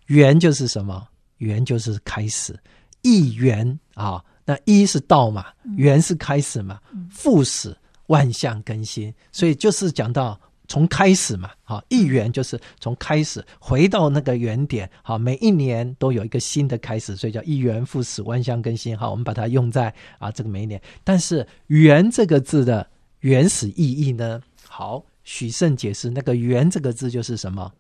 [0.06, 1.06] 元就是什么？
[1.40, 2.58] 元就是开始。
[3.02, 6.80] 一元啊，那一是道嘛，元是开始嘛，
[7.12, 10.40] 复始万象更新，所以就是讲到。
[10.68, 18.98] 从开始嘛，好，一元就是从开始回到那个原点，好，每一年都有一个新的开始，所以叫一元复始，万象更新。
[18.98, 20.82] 好，我们把它用在啊这个每一年。
[21.06, 22.86] 但是“元”这个字的
[23.22, 24.42] 原始意义呢？
[24.68, 27.72] 好，许慎解释那个“元”这个字就是什么？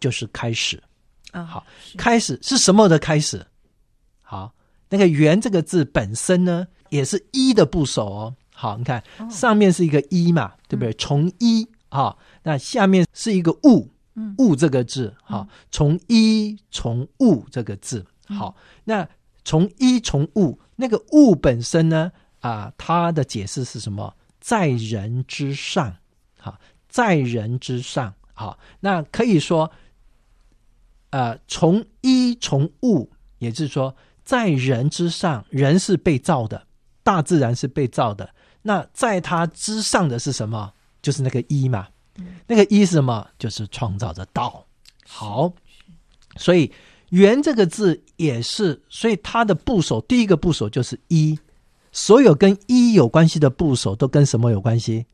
[0.00, 0.82] 就是开始
[1.32, 1.44] 啊。
[1.44, 1.66] 好，
[1.98, 3.44] 开始是什么的开始？
[4.22, 4.54] 好，
[4.88, 8.34] 那个“元”这个字本身呢，也是一的部首哦。
[8.54, 10.92] 好，你看上面是一个一嘛，对不对？
[10.94, 11.68] 从一。
[11.92, 13.86] 好，那下面是一个物，
[14.38, 19.06] 物这个字，哈，从一从物这个字，好，那
[19.44, 24.16] 从一从物，那个物本身呢，啊，它的解释是什么？
[24.40, 25.94] 在人之上，
[26.38, 29.70] 好，在人之上，好，那可以说，
[31.10, 36.66] 呃，从一从物，也就是说，在人之上，人是被造的，
[37.02, 40.72] 大自然是被造的，那在它之上的是什么？
[41.02, 41.88] 就是那个一嘛，
[42.46, 43.26] 那个一是什么？
[43.38, 44.64] 就是创造的道。
[45.06, 45.52] 好，
[46.36, 46.72] 所以
[47.10, 51.38] “元”这个字也是，所以它的部首第一个部首就是一。
[51.90, 55.04] 所有跟一有关系的部首都跟什么有关系？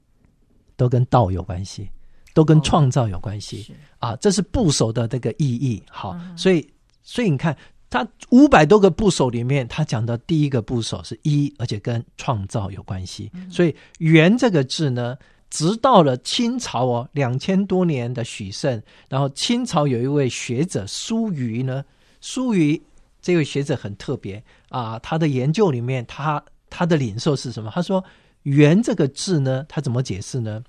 [0.76, 1.88] 都跟道有关系，
[2.32, 3.74] 都跟创造有关系。
[3.98, 5.82] 啊，这是部首的这个意义。
[5.90, 6.64] 好，所以
[7.02, 7.56] 所以你看，
[7.90, 13.32] 它五百多个部首里面，它讲的第一个部首是一，而且跟创造有关系。
[13.50, 15.16] 所以“元”这个字呢？
[15.50, 21.84] 直到了清朝哦，两千多年的许慎，然后清朝有一位学者苏瑜呢，
[22.20, 22.82] 苏瑜
[23.22, 27.70] 这位学者很特别啊，他的研究里面，他他的领受是什么？
[27.74, 28.04] 他说
[28.44, 30.62] “元”这个字呢，他怎么解释呢？“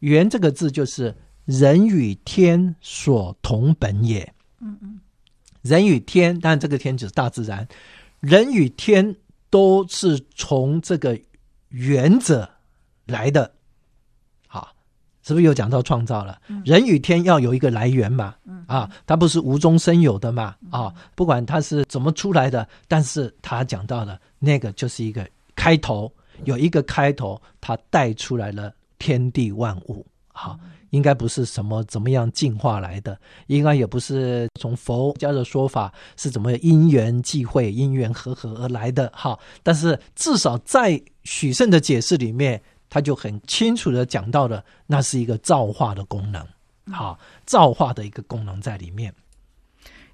[0.00, 1.14] 元”这个字就是
[1.44, 4.32] 人与天所同本也。
[4.60, 5.00] 嗯嗯，
[5.60, 7.68] 人与天，当然这个天就是大自然，
[8.20, 9.14] 人与天
[9.50, 11.20] 都是从这个
[11.68, 12.48] 原则
[13.06, 13.54] 来的。
[15.22, 16.36] 是不是又讲到创造了？
[16.64, 18.34] 人与天要有一个来源嘛？
[18.66, 20.56] 啊，它不是无中生有的嘛？
[20.70, 26.12] 啊，不管它是怎么出来的，但是他讲到了那个就是一个开头，
[26.44, 30.04] 有一个开头，它带出来了天地万物。
[30.32, 30.58] 好，
[30.90, 39.12] 应该不是什么怎么样进化来的，应该也不是从佛家的说法是怎么因缘际会、因缘和合而来的。
[39.14, 42.60] 哈，但是至少在许慎的解释里面。
[42.92, 46.46] 他就很清楚的讲到了，那是一个造化的功能，
[46.92, 49.10] 好，造化的一个功能在里面。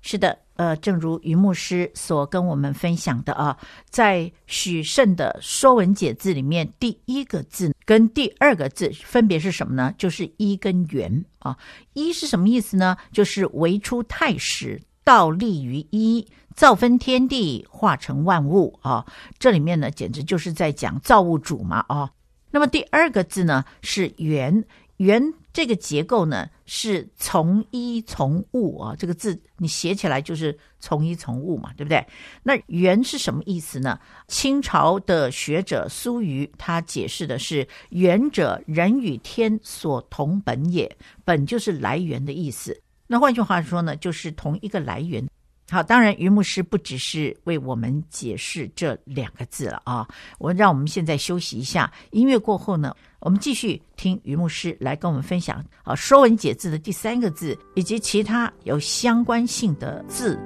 [0.01, 3.59] 是的，呃，正如于牧师所跟我们分享的啊，
[3.91, 9.93] 在许慎的《说文解字》里面，第一个字跟第二个字分别是什么呢？
[9.99, 11.59] 就是“一”跟“元”啊。
[11.95, 12.97] “一”是什么意思呢？
[13.11, 19.05] 就是唯出太始，道立于一，造分天地，化成万物啊。
[19.41, 22.09] 这里面呢，简直就是在讲造物主嘛啊。
[22.51, 24.65] 那么第二个字呢是“元
[24.99, 32.07] ”，“元”这个结构呢是从一从物啊，这个字你写起来就是从一从物嘛，对不对？
[32.43, 33.99] 那“元”是什么意思呢？
[34.29, 42.81] 清朝的学者苏瑜他解释的是“元者，人与天所同本也”，本就是来源的意思。
[43.07, 45.29] 那换句话说呢，就是同一个来源。
[45.71, 50.09] 好，当然，于牧师不只是为我们解释这两个字了啊！
[50.39, 60.39] 我让我们现在休息一下，音乐过后呢，我们继续听于牧师来跟我们分享啊《说文解字》的第三个字以及其他有相关性的字。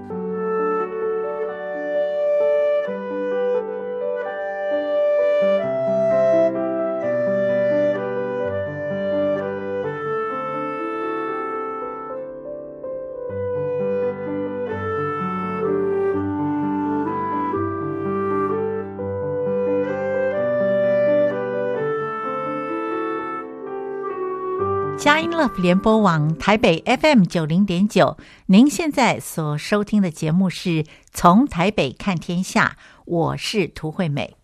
[25.03, 34.37] 佳音乐联播网台北 FM 九零点九，您现在所收听的节目是从台北看天下，我是涂惠美。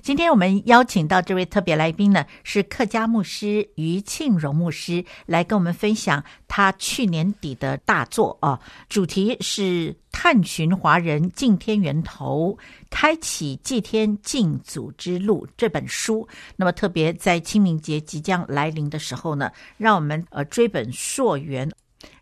[0.00, 12.56] 今天我们邀请到这位特别来宾呢，是客家牧师于庆荣牧师，来跟我们分享他去年底的大作啊，主题是探寻华人敬天源头，
[12.90, 16.26] 开启祭天敬祖之路这本书。
[16.56, 21.70] 那么特别在清明节即将来临的时候呢，让我们呃追本溯源，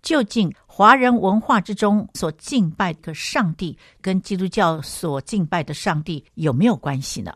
[0.02, 7.32] 究竟华人文化之中所敬拜的上帝跟基督教所敬拜的上帝有没有关系呢？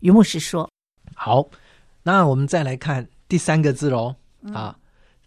[0.00, 0.70] 于牧师说
[1.14, 1.48] ：“好，
[2.02, 4.16] 那我们再来看第三个字喽。
[4.42, 4.78] 嗯、啊，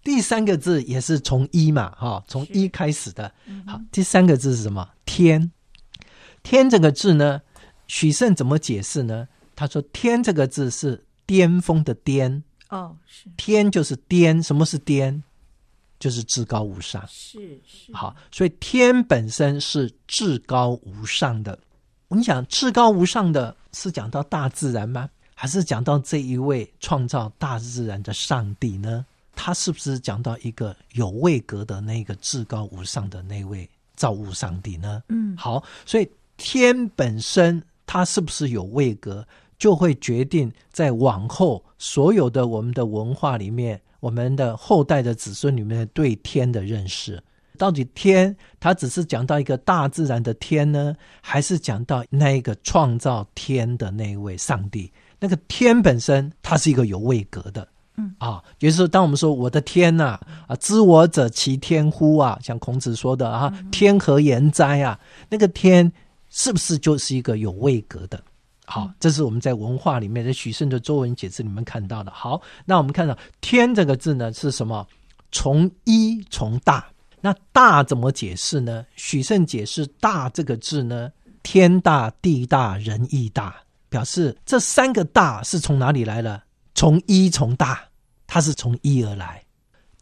[0.04, 3.32] 第三个字也是从一嘛，哈、哦，从一开始的。
[3.46, 4.90] 嗯、好，第三个字是什么？
[5.06, 5.52] 天。
[6.42, 7.42] 天这个字呢，
[7.88, 9.28] 许慎怎么解释呢？
[9.56, 12.44] 他说：天这个字是巅峰的巅。
[12.70, 13.30] 哦，是。
[13.36, 15.22] 天就是巅，什么是巅？
[16.00, 17.06] 就是至高无上。
[17.10, 17.94] 是是。
[17.94, 21.60] 好，所以天本身是至高无上的。
[22.10, 23.56] 你想，至高无上的。
[23.72, 25.08] 是讲到大自然吗？
[25.36, 29.06] 还是讲到这一位创造大自然的上帝呢？
[29.36, 35.04] 他是不是讲到一个有位格的那个至高无上的那位造物上帝呢？
[35.10, 39.24] 嗯，好，所以天本身它是不是有位格，
[39.60, 47.24] 就会决定在往后所有的我们的文化里面，我们的后代的子孙里面对天的认识。
[47.60, 54.90] 到底天，它只是讲到一个大自然的天呢，还是讲到那一个创造天的那一位上帝？
[55.20, 64.98] 那个天本身，它是一个有位格的，嗯啊，也就是说，当我们说我的天呐啊，啊，知我者其天乎啊，像孔子说的啊，天何言哉啊？
[65.28, 65.92] 那个天
[66.30, 68.24] 是不是就是一个有位格的？
[68.66, 72.10] 好，这是我们在文化里面的许慎的作文解释里面看到的。
[72.10, 74.88] 好，那我们看到天这个字呢，是什么？
[75.32, 76.88] 从一从大。
[77.22, 78.86] 那大怎么解释呢？
[78.96, 81.12] 许慎解释“大”这个字呢，
[81.44, 83.56] 天大、地大、人义大，
[83.90, 86.42] 表示这三个大是从哪里来的？
[86.76, 87.80] 从一从大，
[88.26, 89.44] 它是从一而来。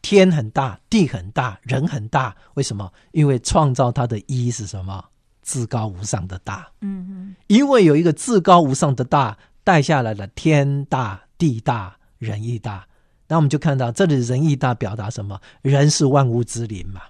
[0.02, 2.92] 天很大，地很大，人很大，为什么？
[3.12, 5.04] 因为创造它的一是什么？
[5.44, 6.68] 至高无上的大。
[6.82, 7.36] 嗯嗯。
[7.48, 12.88] 因为有一个至高无上的大带下来了天大、地大、人义大。
[13.28, 15.40] 那我们就看到这里仁义大表达什么？
[15.62, 17.02] 人是万物之灵嘛，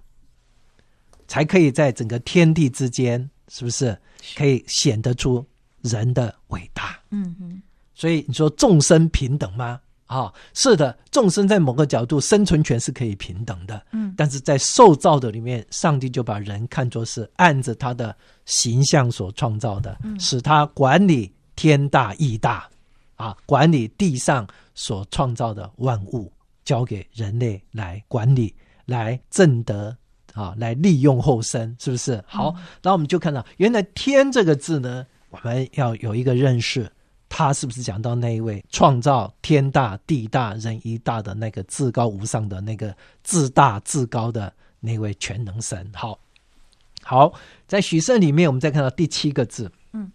[1.27, 3.95] 才可以在整个天地之间，是不是
[4.35, 5.45] 可以显得出
[5.81, 6.99] 人的伟大？
[7.11, 7.61] 嗯嗯。
[7.93, 9.79] 所以你说众生平等吗？
[10.07, 13.85] 啊、哦，是的，众生在某个角度生存权是可以平等的。
[13.91, 14.13] 嗯。
[14.17, 18.15] 但是在受造的里面，上帝就把人看作是按着他的
[18.45, 22.67] 形象所创造的，嗯、使他管理天大义大。
[23.17, 24.47] 啊，管理地上
[24.77, 26.31] 所创造的万物，
[26.63, 28.55] 交给人类来管理、
[28.85, 29.97] 来正德
[30.35, 32.23] 啊，来利用后生，是不是？
[32.27, 36.87] 好，那、嗯、我们就看到，原来“天”这个字呢，我们要有一个认识，
[37.27, 45.89] 它是不是讲到那一位创造天大地大人一大的那个至高无上的那个至大至高的那位全能神？
[45.91, 46.19] 好，
[47.01, 47.33] 好，
[47.67, 50.11] 在许慎里面，我们再看到第七个字，嗯，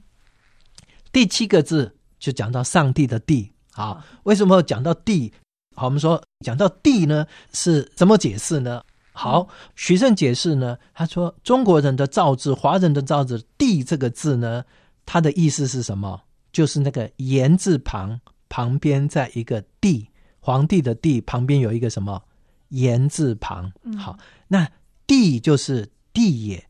[1.10, 1.96] 第七个字。
[2.22, 5.32] 就讲到上帝的地啊，为什么要讲到地？
[5.74, 8.82] 好，我们说讲到地呢，是怎么解释呢？
[9.14, 14.64] 好，徐慎解释呢，他说中国人的造字，华人的造字，“地”这个字呢，
[15.06, 16.20] 它的意思是什么？
[16.52, 18.20] 就是那个言字旁
[18.50, 20.06] 旁边在一个“帝”，
[20.40, 22.22] 皇帝的“帝”旁边有一个什么
[22.68, 23.72] 言字旁？
[23.98, 24.18] 好，
[24.48, 24.70] 那
[25.06, 26.68] “地”就是“地也”，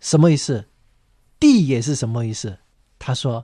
[0.00, 0.66] 什么意思
[1.40, 2.58] ？“地也”是什么意思？
[2.98, 3.42] 他说。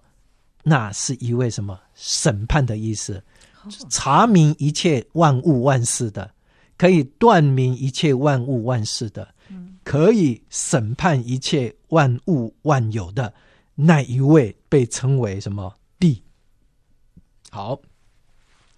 [0.62, 3.22] 那是一位什么审判的意思？
[3.90, 6.30] 查明一切万物万事的，
[6.76, 9.34] 可以断明一切万物万事的，
[9.84, 13.34] 可以审判一切万物万有的
[13.74, 16.22] 那一位，被称为什么地？
[17.50, 17.78] 好，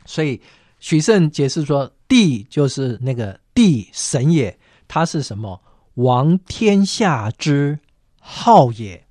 [0.07, 0.41] 所以
[0.81, 4.59] 许慎解释说，地就是那个地神也，
[4.89, 5.63] 他是什么？
[5.95, 7.79] 王天下之
[8.19, 9.07] 号也。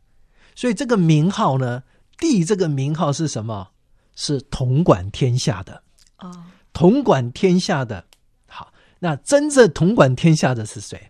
[0.55, 1.84] 所以这个名号呢？
[2.20, 3.67] 帝这个名号是什么？
[4.15, 5.82] 是统管天下的
[6.17, 6.43] 哦，
[6.74, 8.03] 统管天下的。
[8.47, 11.09] 好，那真正统管天下的是谁？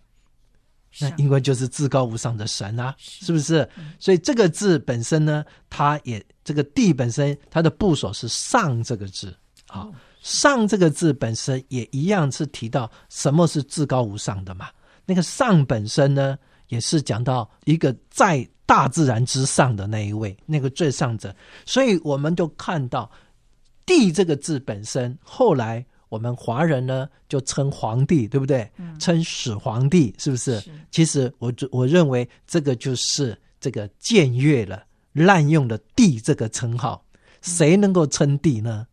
[1.00, 3.68] 那应该就是至高无上的神啊，是不是？
[3.98, 9.36] 所以这个字本身呢，它也这个地本身它的部首是上这个字
[9.66, 9.88] 啊，
[10.22, 14.68] 上这个字本身也一样是提到什么是至高无上的嘛。
[15.04, 16.38] 那个上本身呢，
[16.68, 18.48] 也是讲到一个在。
[18.70, 21.34] 大自然之上的那一位，那个最上者，
[21.66, 23.10] 所以我们就看到
[23.84, 25.18] “帝”这个字本身。
[25.24, 28.70] 后来我们华人呢，就称皇帝，对不对？
[28.76, 30.60] 嗯、称始皇帝，是不是？
[30.60, 37.04] 是其实我我认为这个就是这个僭越了，滥用了“帝”这个称号。
[37.42, 38.86] 谁能够称帝呢？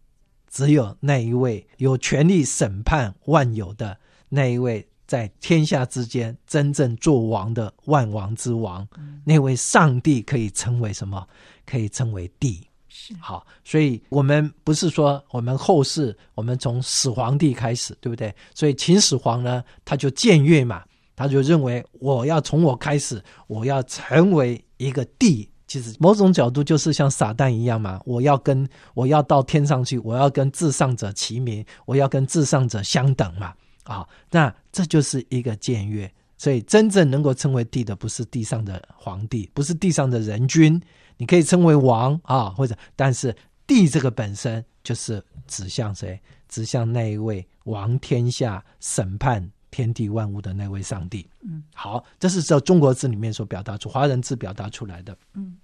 [0.49, 3.95] 只有那一位有权利审判万有的
[4.27, 11.25] 那一位，在天下之间真正做王的万王之王，嗯、那位上帝可以称为什么？
[11.65, 12.61] 可以称为帝。
[12.89, 18.33] 是好，所以我们不是说我们后世，我们从始皇帝开始，对不对？
[18.53, 20.83] 所以秦始皇呢，他就僭越嘛，
[21.15, 25.47] 他就认为我要从我开始，我要成为一个帝。
[25.67, 33.53] 其实某种角度就是像撒旦一样嘛，我要跟我要到天上去，我要跟至上者齐名，我要跟至上者相等嘛。
[33.87, 36.11] 啊、哦，那这就是一个僭越。
[36.37, 40.79] 所以真正能够称为帝的，不是地上的皇帝，不是地上的人君，
[41.17, 43.35] 你可以称为王啊，或者，但是
[43.65, 46.21] 帝这个本身就是指向谁？
[46.47, 51.27] 指向那一位王天下、审判天地万物的那位上帝。
[51.41, 55.17] 嗯，好，这是在中国字里面所表达出，华人字表达出来的。
[55.33, 55.57] 嗯。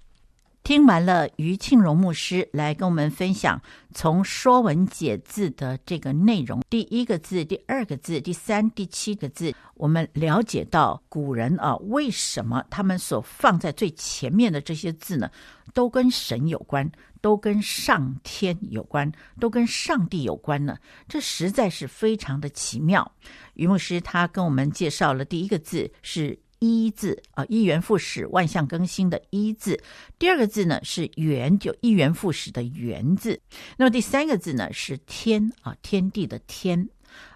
[0.63, 3.61] 听完了于庆荣牧师来跟我们分享
[3.93, 15.29] 从《说文解字》的这个内容，第一个字、第二个字、第三、第七个字，我们了解到古人啊，为什么他们所放在最前面的这些字呢，
[15.73, 16.89] 都跟神有关，
[17.19, 19.11] 都跟上天有关，
[19.41, 20.77] 都跟上帝有关呢？
[21.09, 23.11] 这实在是非常的奇妙。
[23.55, 26.39] 于牧师他跟我们介绍了第一个字是。
[26.63, 29.77] 一字啊，一元复始，万象更新的一字。
[30.17, 33.37] 第二个字呢是元，就一元复始的元字。
[33.75, 36.87] 那么第三个字呢是天啊，天地的天。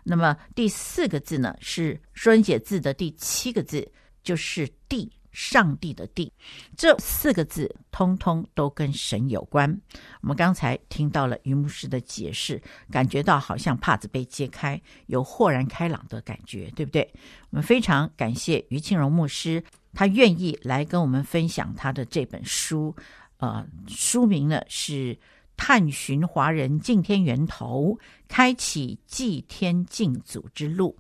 [0.06, 3.92] 那么第四个字呢是《说文解字》的第七个字，
[4.24, 5.12] 就是地。
[5.38, 6.34] 上帝的帝，
[6.76, 9.80] 这四个字通通都跟神有关。
[10.22, 12.60] 我们刚才听到了于牧师的解释，
[12.90, 17.14] 感觉到好像帕子被揭开，有豁然开朗的感觉，对不对？
[17.52, 19.64] 我们非常感谢于庆荣牧师，
[19.94, 22.96] 他愿意来跟我们分享他的这本书。
[23.38, 25.14] 呃，书名呢是
[25.56, 30.98] 《探寻华人敬天源头，开启祭天敬祖之路》。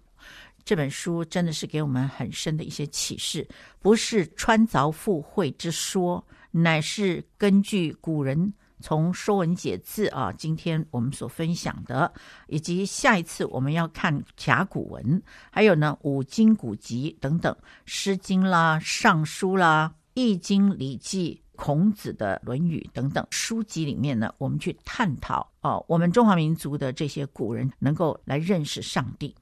[0.67, 3.47] 这本书真的是给我们很深的一些启示，
[3.79, 12.11] 不是穿凿附会之说，乃是根据古人从《说文解字》啊，今天我们所分享的，
[12.47, 17.53] 以及下一次我们要看甲骨文，还有呢五经古籍等等，
[17.85, 29.33] 《诗经》啦、《尚书》啦、《易经》、《礼记》、孔子的《论语》等等书籍里面呢，我们去探讨哦，我们中华民族的这些古人能够来认识上帝。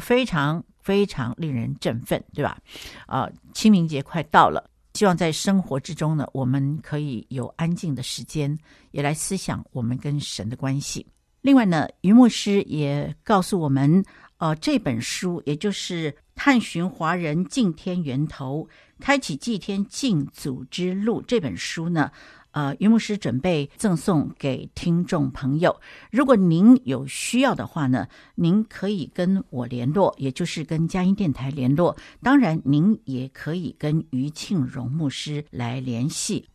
[0.00, 2.58] 非常非常令人振奋，对吧？
[3.06, 8.56] 啊，清明节快到了，希望在生活之中呢，我们可以有安静的时间，
[8.90, 11.06] 也来思想我们跟神的关系。
[11.42, 14.04] 另外呢，于牧师也告诉我们，
[14.38, 22.10] 呃，这本书也就是《探寻华人敬天源头，开启祭天敬祖之路》这本书呢。
[22.56, 25.78] 呃，于牧师准备赠送给听众朋友。
[26.10, 31.94] 如果您有需要的话呢，您可以跟我联络，也就是跟佳音电台联络。
[32.22, 36.48] 当然，您也可以跟于庆荣牧师来联系。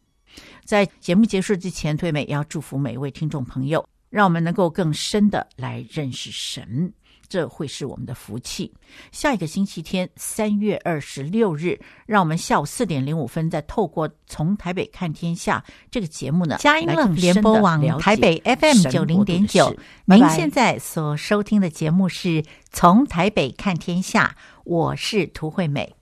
[0.65, 6.91] 在节目结束之前，退美要祝福每一位听众朋友，让我们能够更深的来认识神。
[7.31, 8.69] 这会是我们的福气。
[9.13, 19.73] 下一个星期天，三月二十六日，让我们下午四点零五分再透过《从台北看天下》这个节目呢，佳音乐联播网台北 FM 九零点九。
[20.03, 25.95] 您现在所收听的节目是《从台北看天下》，我是涂惠美。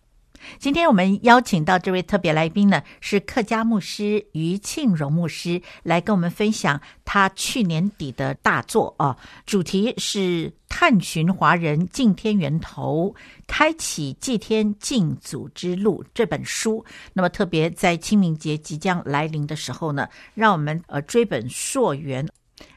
[0.58, 13.14] 今天我们邀请到这位特别来宾呢，是客家牧师于庆荣牧师，来跟我们分享他去年底的大作啊，主题是探寻华人敬天源头，
[13.48, 16.84] 开启祭天敬祖之路这本书。
[17.14, 22.28] 那么特别在清明节即将来临的时候呢，让我们呃追本溯源，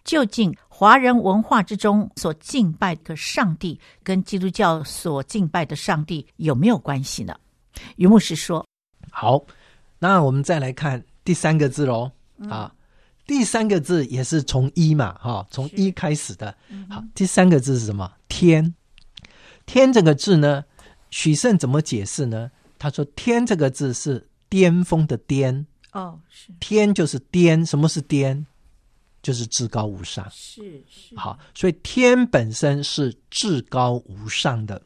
[0.04, 7.34] 究竟华人文化之中所敬拜的上帝跟基督教所敬拜的上帝有没有关系呢？
[7.96, 8.66] 于牧师说
[9.10, 9.44] ：“好，
[9.98, 12.10] 那我们再来看第三个字喽。
[12.38, 12.74] 嗯、啊，
[13.26, 16.54] 第三个字也是从一嘛，哈、哦，从一开始的。
[16.68, 18.12] 嗯、好，第三个字是什么？
[18.28, 18.74] 天。
[19.64, 20.64] 天这个字呢，
[21.10, 22.50] 许慎怎么解释呢？
[22.78, 25.66] 他说：天这个字是巅峰的巅。
[25.92, 26.52] 哦，是。
[26.58, 28.44] 天就是巅，什么是巅？
[29.22, 30.28] 就是至高无上。
[30.32, 31.16] 是是。
[31.16, 34.82] 好，所以天本身是至高无上的。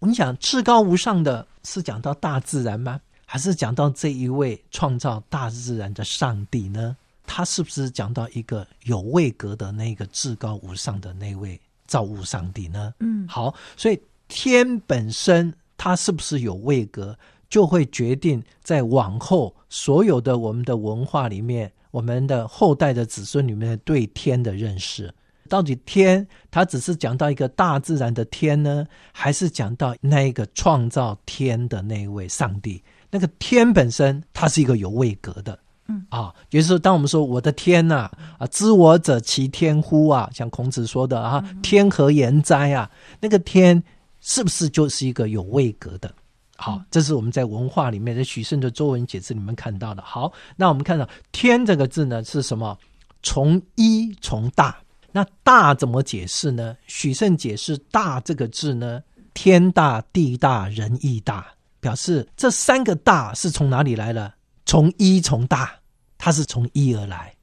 [0.00, 1.46] 我们讲至高无上的。
[1.62, 2.98] 是讲到大自然吗？
[3.26, 6.96] 还是讲到这一位创造大自然的上帝呢？
[7.26, 12.94] 他是不是讲到一个有位格的那个至高无上的那位造物上帝呢？
[13.00, 17.14] 嗯，好，所以天本身它是不是有位格，
[17.50, 25.14] 就会决定在往后所有的我们的文化里面，我们的后代的子孙里面对天的认识。
[25.50, 32.80] 到底天，它只是讲到一个大自然的天呢，还是讲到那一个创造天的那一位上帝？
[33.10, 42.88] 那个天本身，它是一个有位格的，嗯啊，也就是说，当我们说我的天呐啊，啊，知我者，其天乎啊，像孔子说的啊，天何言哉啊？
[43.18, 43.82] 那个天
[44.20, 46.14] 是不是就是一个有位格的？
[46.56, 50.00] 好，这是我们在文化里面，在许慎的《周文解字》里面看到的。
[50.02, 52.78] 好，那我们看到“天”这个字呢，是什么？
[53.22, 54.78] 从一从大。
[55.12, 56.76] 那大怎么解释呢？
[56.86, 59.02] 许慎解释“大”这个字呢，
[59.34, 61.46] 天大、地大、人亦大，
[61.80, 64.32] 表示这三个大是从哪里来的？
[64.66, 65.72] 从一从大，
[66.16, 67.34] 它是从一而来。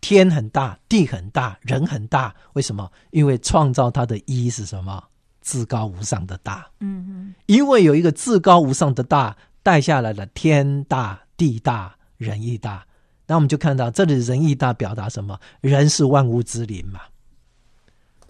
[0.00, 2.90] 天很大，地很大，人很大，为什么？
[3.10, 5.02] 因为创造它的一是什么？
[5.42, 6.66] 至高无上的大。
[6.80, 12.84] 嗯嗯，因为有一个至高无上的大带下来了天大、地大、人亦大。
[13.26, 15.38] 那我们就看到这里“仁义大”表达什么？
[15.60, 17.00] 人是万物之灵嘛，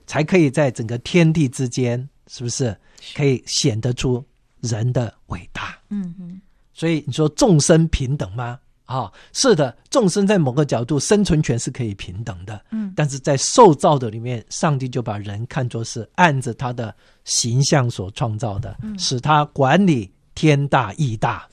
[0.07, 2.75] 才可以在整个天地之间，是不是
[3.15, 4.25] 可以显得出
[4.61, 5.79] 人的伟大？
[5.91, 6.41] 嗯嗯。
[6.73, 8.59] 所以你说众生平等吗？
[8.87, 12.65] 啊、哦，是的，众生在某个角度生存权是可以平等的。
[12.71, 16.95] 嗯，但是在受造的里面，上帝就把人看作是按着他的
[17.25, 21.47] 形象所创造的，嗯、使他管理天大义大。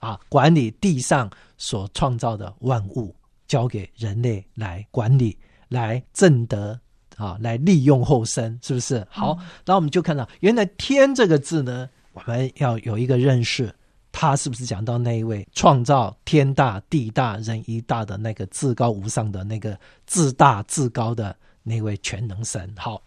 [0.00, 1.30] 啊，管理地上
[1.60, 3.14] 所创造的万物，
[3.46, 5.36] 交给人类来管理，
[5.68, 6.80] 来正德
[7.18, 9.06] 啊，来利用后生，是不是？
[9.10, 13.70] 好，那、嗯、我们就看到，原来“天”这个字呢，我们要有一个认识，
[14.10, 22.72] 它是不是讲到那一位创造天大地大人一大的那个至高无上的那个至大至高的那位全能神？
[22.74, 23.02] 好，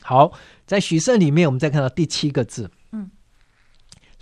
[0.00, 0.32] 好，
[0.66, 3.10] 在许慎里面，我们再看到第七个字，嗯，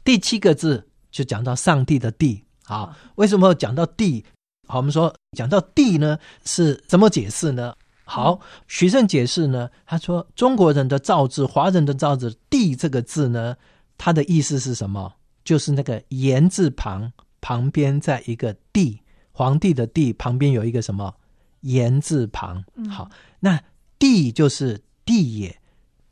[0.02, 0.88] 第七个字。
[1.14, 4.24] 就讲到上帝的地啊，为什么要讲到地？
[4.66, 7.74] 好，我们说讲到地呢，是怎么解释呢？
[8.06, 13.56] 好，徐慎解释呢，他说中国人的造字，华人的造字，“地”这个字呢，
[13.98, 15.12] 它的意思是什么？
[15.44, 17.12] 就是那个言字旁
[17.42, 18.98] 旁边在一个“帝”，
[19.32, 21.14] 皇帝的“帝”旁边有一个什么
[21.60, 22.64] 言字旁？
[22.90, 23.10] 好，
[23.40, 23.62] 那
[23.98, 25.60] “地”就是“地也”，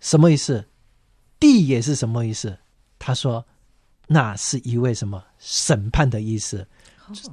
[0.00, 0.66] 什么意思
[1.40, 2.59] ？“地也”是什么意思？
[2.98, 3.42] 他说。
[4.07, 6.66] 那是一位什么审判的意思？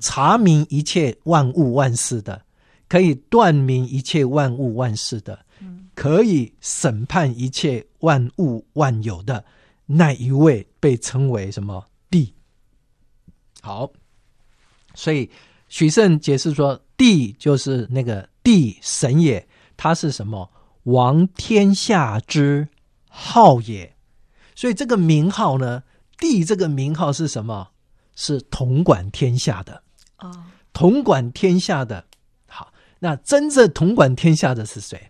[0.01, 2.41] 查明一切万物万事的，
[2.87, 5.45] 可以断明一切万物万事的，
[5.95, 9.45] 可以审判一切万物万有的
[9.85, 12.33] 那一位，被称为什么帝？
[13.61, 13.89] 好，
[14.95, 15.29] 所以
[15.67, 19.47] 许慎解释说，帝就是那个帝神也，
[19.77, 20.51] 他是什么？
[20.83, 22.67] 王天下之
[23.07, 23.95] 号也。
[24.55, 25.83] 所以这个名号呢？
[26.19, 27.69] 帝这个名号是什么？
[28.15, 29.81] 是统管天下的
[30.17, 30.43] 哦，
[30.73, 32.05] 统管天下的。
[32.47, 35.09] 好，那真正统管天下的是谁？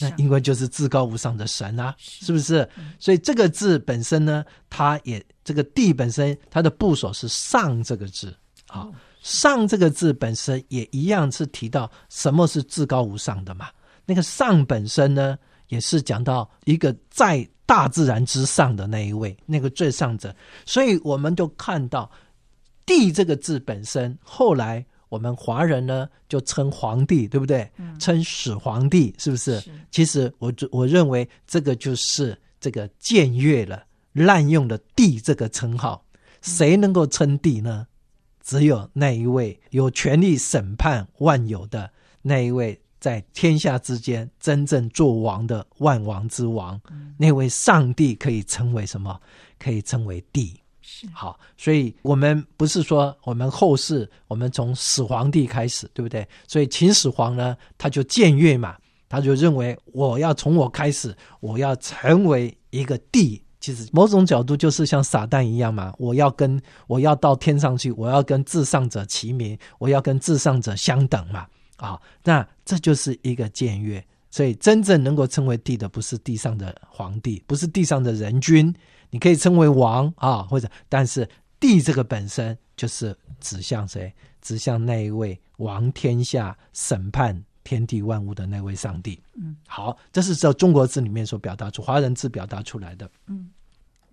[0.00, 2.68] 那应该就是至高无上的神啊，是，是不是？
[2.98, 8.36] 所以这个字本身呢，它也这个地本身它的部首是上这个字
[8.66, 8.88] 啊，
[9.22, 13.68] 上这个字本身也一样是提到什么是至高无上的嘛。
[14.04, 15.38] 那个上本身呢，
[15.68, 17.48] 也是讲到一个在。
[17.70, 20.34] 大自然之上的那一位，那个最上者，
[20.66, 22.10] 所以我们就看到
[22.84, 24.18] “帝”这个字本身。
[24.24, 27.70] 后来我们华人呢，就称皇帝，对不对？
[27.76, 29.60] 嗯、称始皇帝，是不是？
[29.60, 29.70] 是。
[29.92, 36.04] 其实我我认为这个就是这个僭越了，滥用了“帝”这个称号。
[36.42, 37.86] 谁能够称帝呢？
[38.42, 41.88] 只有那一位有权利审判万有的
[42.20, 42.80] 那一位。
[43.00, 49.18] 在天下之间，真正做王的万王之王，嗯、那位上帝可以称为什么？
[49.58, 50.54] 可以称为帝。
[50.82, 56.26] 是好，所以我们不是说我们后世，我们从始皇帝开始，对不对？
[56.46, 58.76] 所以秦始皇呢，他就僭越嘛，
[59.08, 63.40] 他就认为我要从我开始，我要成为一个帝。
[63.60, 71.46] 其实某种角度就是像撒旦一样嘛，我要跟我要到天上去，我要跟至上者齐名，我要跟至上者相等嘛。
[71.80, 78.72] 啊、哦，那这就是一个僭越，所以真正能够称为帝的，不是地上的皇帝，不是地上的人君，
[79.10, 81.28] 你可以称为王啊、哦，或者，但是
[81.58, 84.12] 帝这个本身就是指向谁？
[84.40, 89.20] 指向那一位王天下、审判天地万物的那位上帝。
[89.34, 93.10] 嗯，好，这是在中国字里面所表达出，华人字表达出来的。
[93.26, 93.50] 嗯。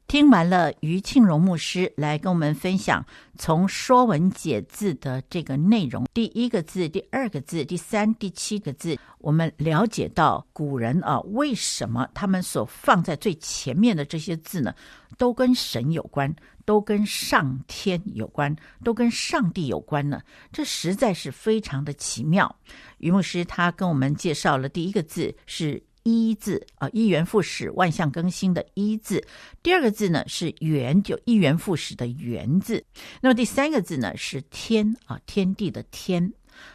[0.08, 3.05] 听完了于庆荣牧师来跟我们分享
[3.38, 14.74] 从《说文解字》的这个内容，第一个字、第二个字、第三、第七个字，我们了解到古人啊，为什么他们所放在最前面的这些字呢，
[15.18, 16.34] 都跟神有关，
[16.64, 18.55] 都跟上天有关，
[18.86, 20.22] 都跟上帝有关呢？
[20.53, 22.55] 这实在是非常的奇妙。
[22.99, 29.26] 于牧师他跟我们介绍了第一个字是“一”字啊，一元复始、万象更新的“一”字。
[29.62, 32.84] 第二个字呢是“元”，就一元复始的“元”字。
[33.22, 36.32] 那么第三个字呢是“天”啊，天地的“天”。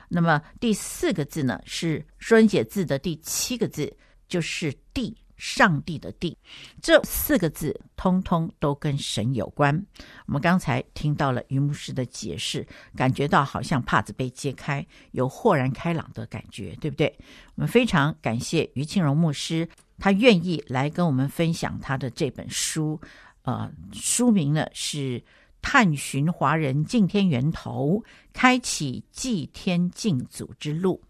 [0.08, 3.96] 那么第四个字呢是书写字的第七个字，
[4.28, 5.16] 就是“地”。
[5.42, 6.38] 上帝的地，
[6.80, 9.84] 这四个字通通都跟神有关。
[10.26, 12.64] 我们刚才听到了于牧师的解释，
[12.94, 17.12] 感觉到好像帕子被揭开，有豁然开朗的感觉，对不对？
[17.56, 19.68] 我们非常感谢于庆荣牧师，
[19.98, 23.00] 他愿意来跟我们分享他的这本书。
[23.42, 25.18] 呃，书名呢是
[25.60, 31.02] 《探寻华人敬天源头，开启祭天敬祖之路》。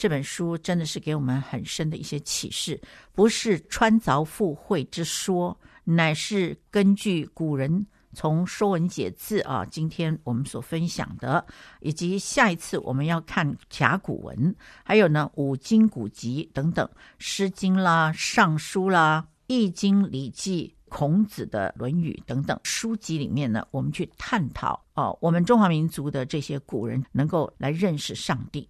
[0.00, 2.80] 这本书真的是给我们很深的一些启示，
[3.12, 11.44] 不是穿凿附会之说，乃是根据古人从《说文解字》啊，今天我们所分享的，
[11.80, 16.86] 以及下一次我们要看甲骨文，还有呢五经古籍等等，
[17.18, 28.66] 《诗经》啦、《尚书》啦、《易经》、《礼记》、孔子的《论语》等等书籍里面呢，我们去探讨哦，我们中华民族的这些古人能够来认识上帝。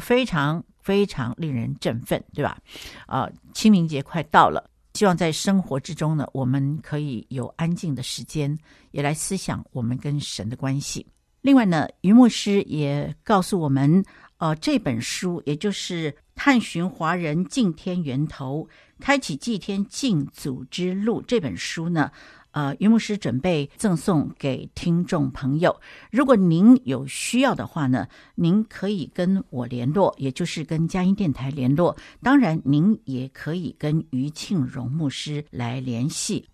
[0.00, 2.58] 非常非常令人振奋，对吧？
[3.06, 8.56] 啊，清明节快到了，希望在生活之中呢，我们可以有安静的时间，
[8.90, 11.06] 也来思想我们跟神的关系。
[11.42, 14.04] 另外呢，于牧师也告诉我们，
[14.38, 18.68] 呃，这本书也就是《探寻华人敬天源头，
[19.00, 22.10] 开启祭天敬祖之路》这本书呢。
[22.56, 25.78] 呃，于牧师准备赠送给听众朋友。
[26.10, 31.94] 如果您有需要的话呢，您可以跟我联络，也就是跟佳音电台联络。
[32.22, 36.48] 当然，您也可以跟于庆荣牧师来联系。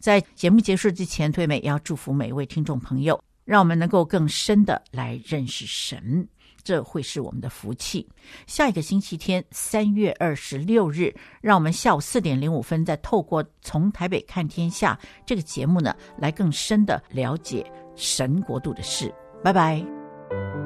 [0.00, 6.26] 在节目结束之前，退美要祝福每一位听众朋友，让我们能够更深的来认识神。
[6.66, 8.04] 这会是我们的福气。
[8.48, 17.64] 下一个星期天，三月二十六日，让我们下午四点零五分，再透过《从台北看天下》这个节目呢，来更深的了解
[17.94, 19.14] 神国度的事。
[19.44, 20.65] 拜拜。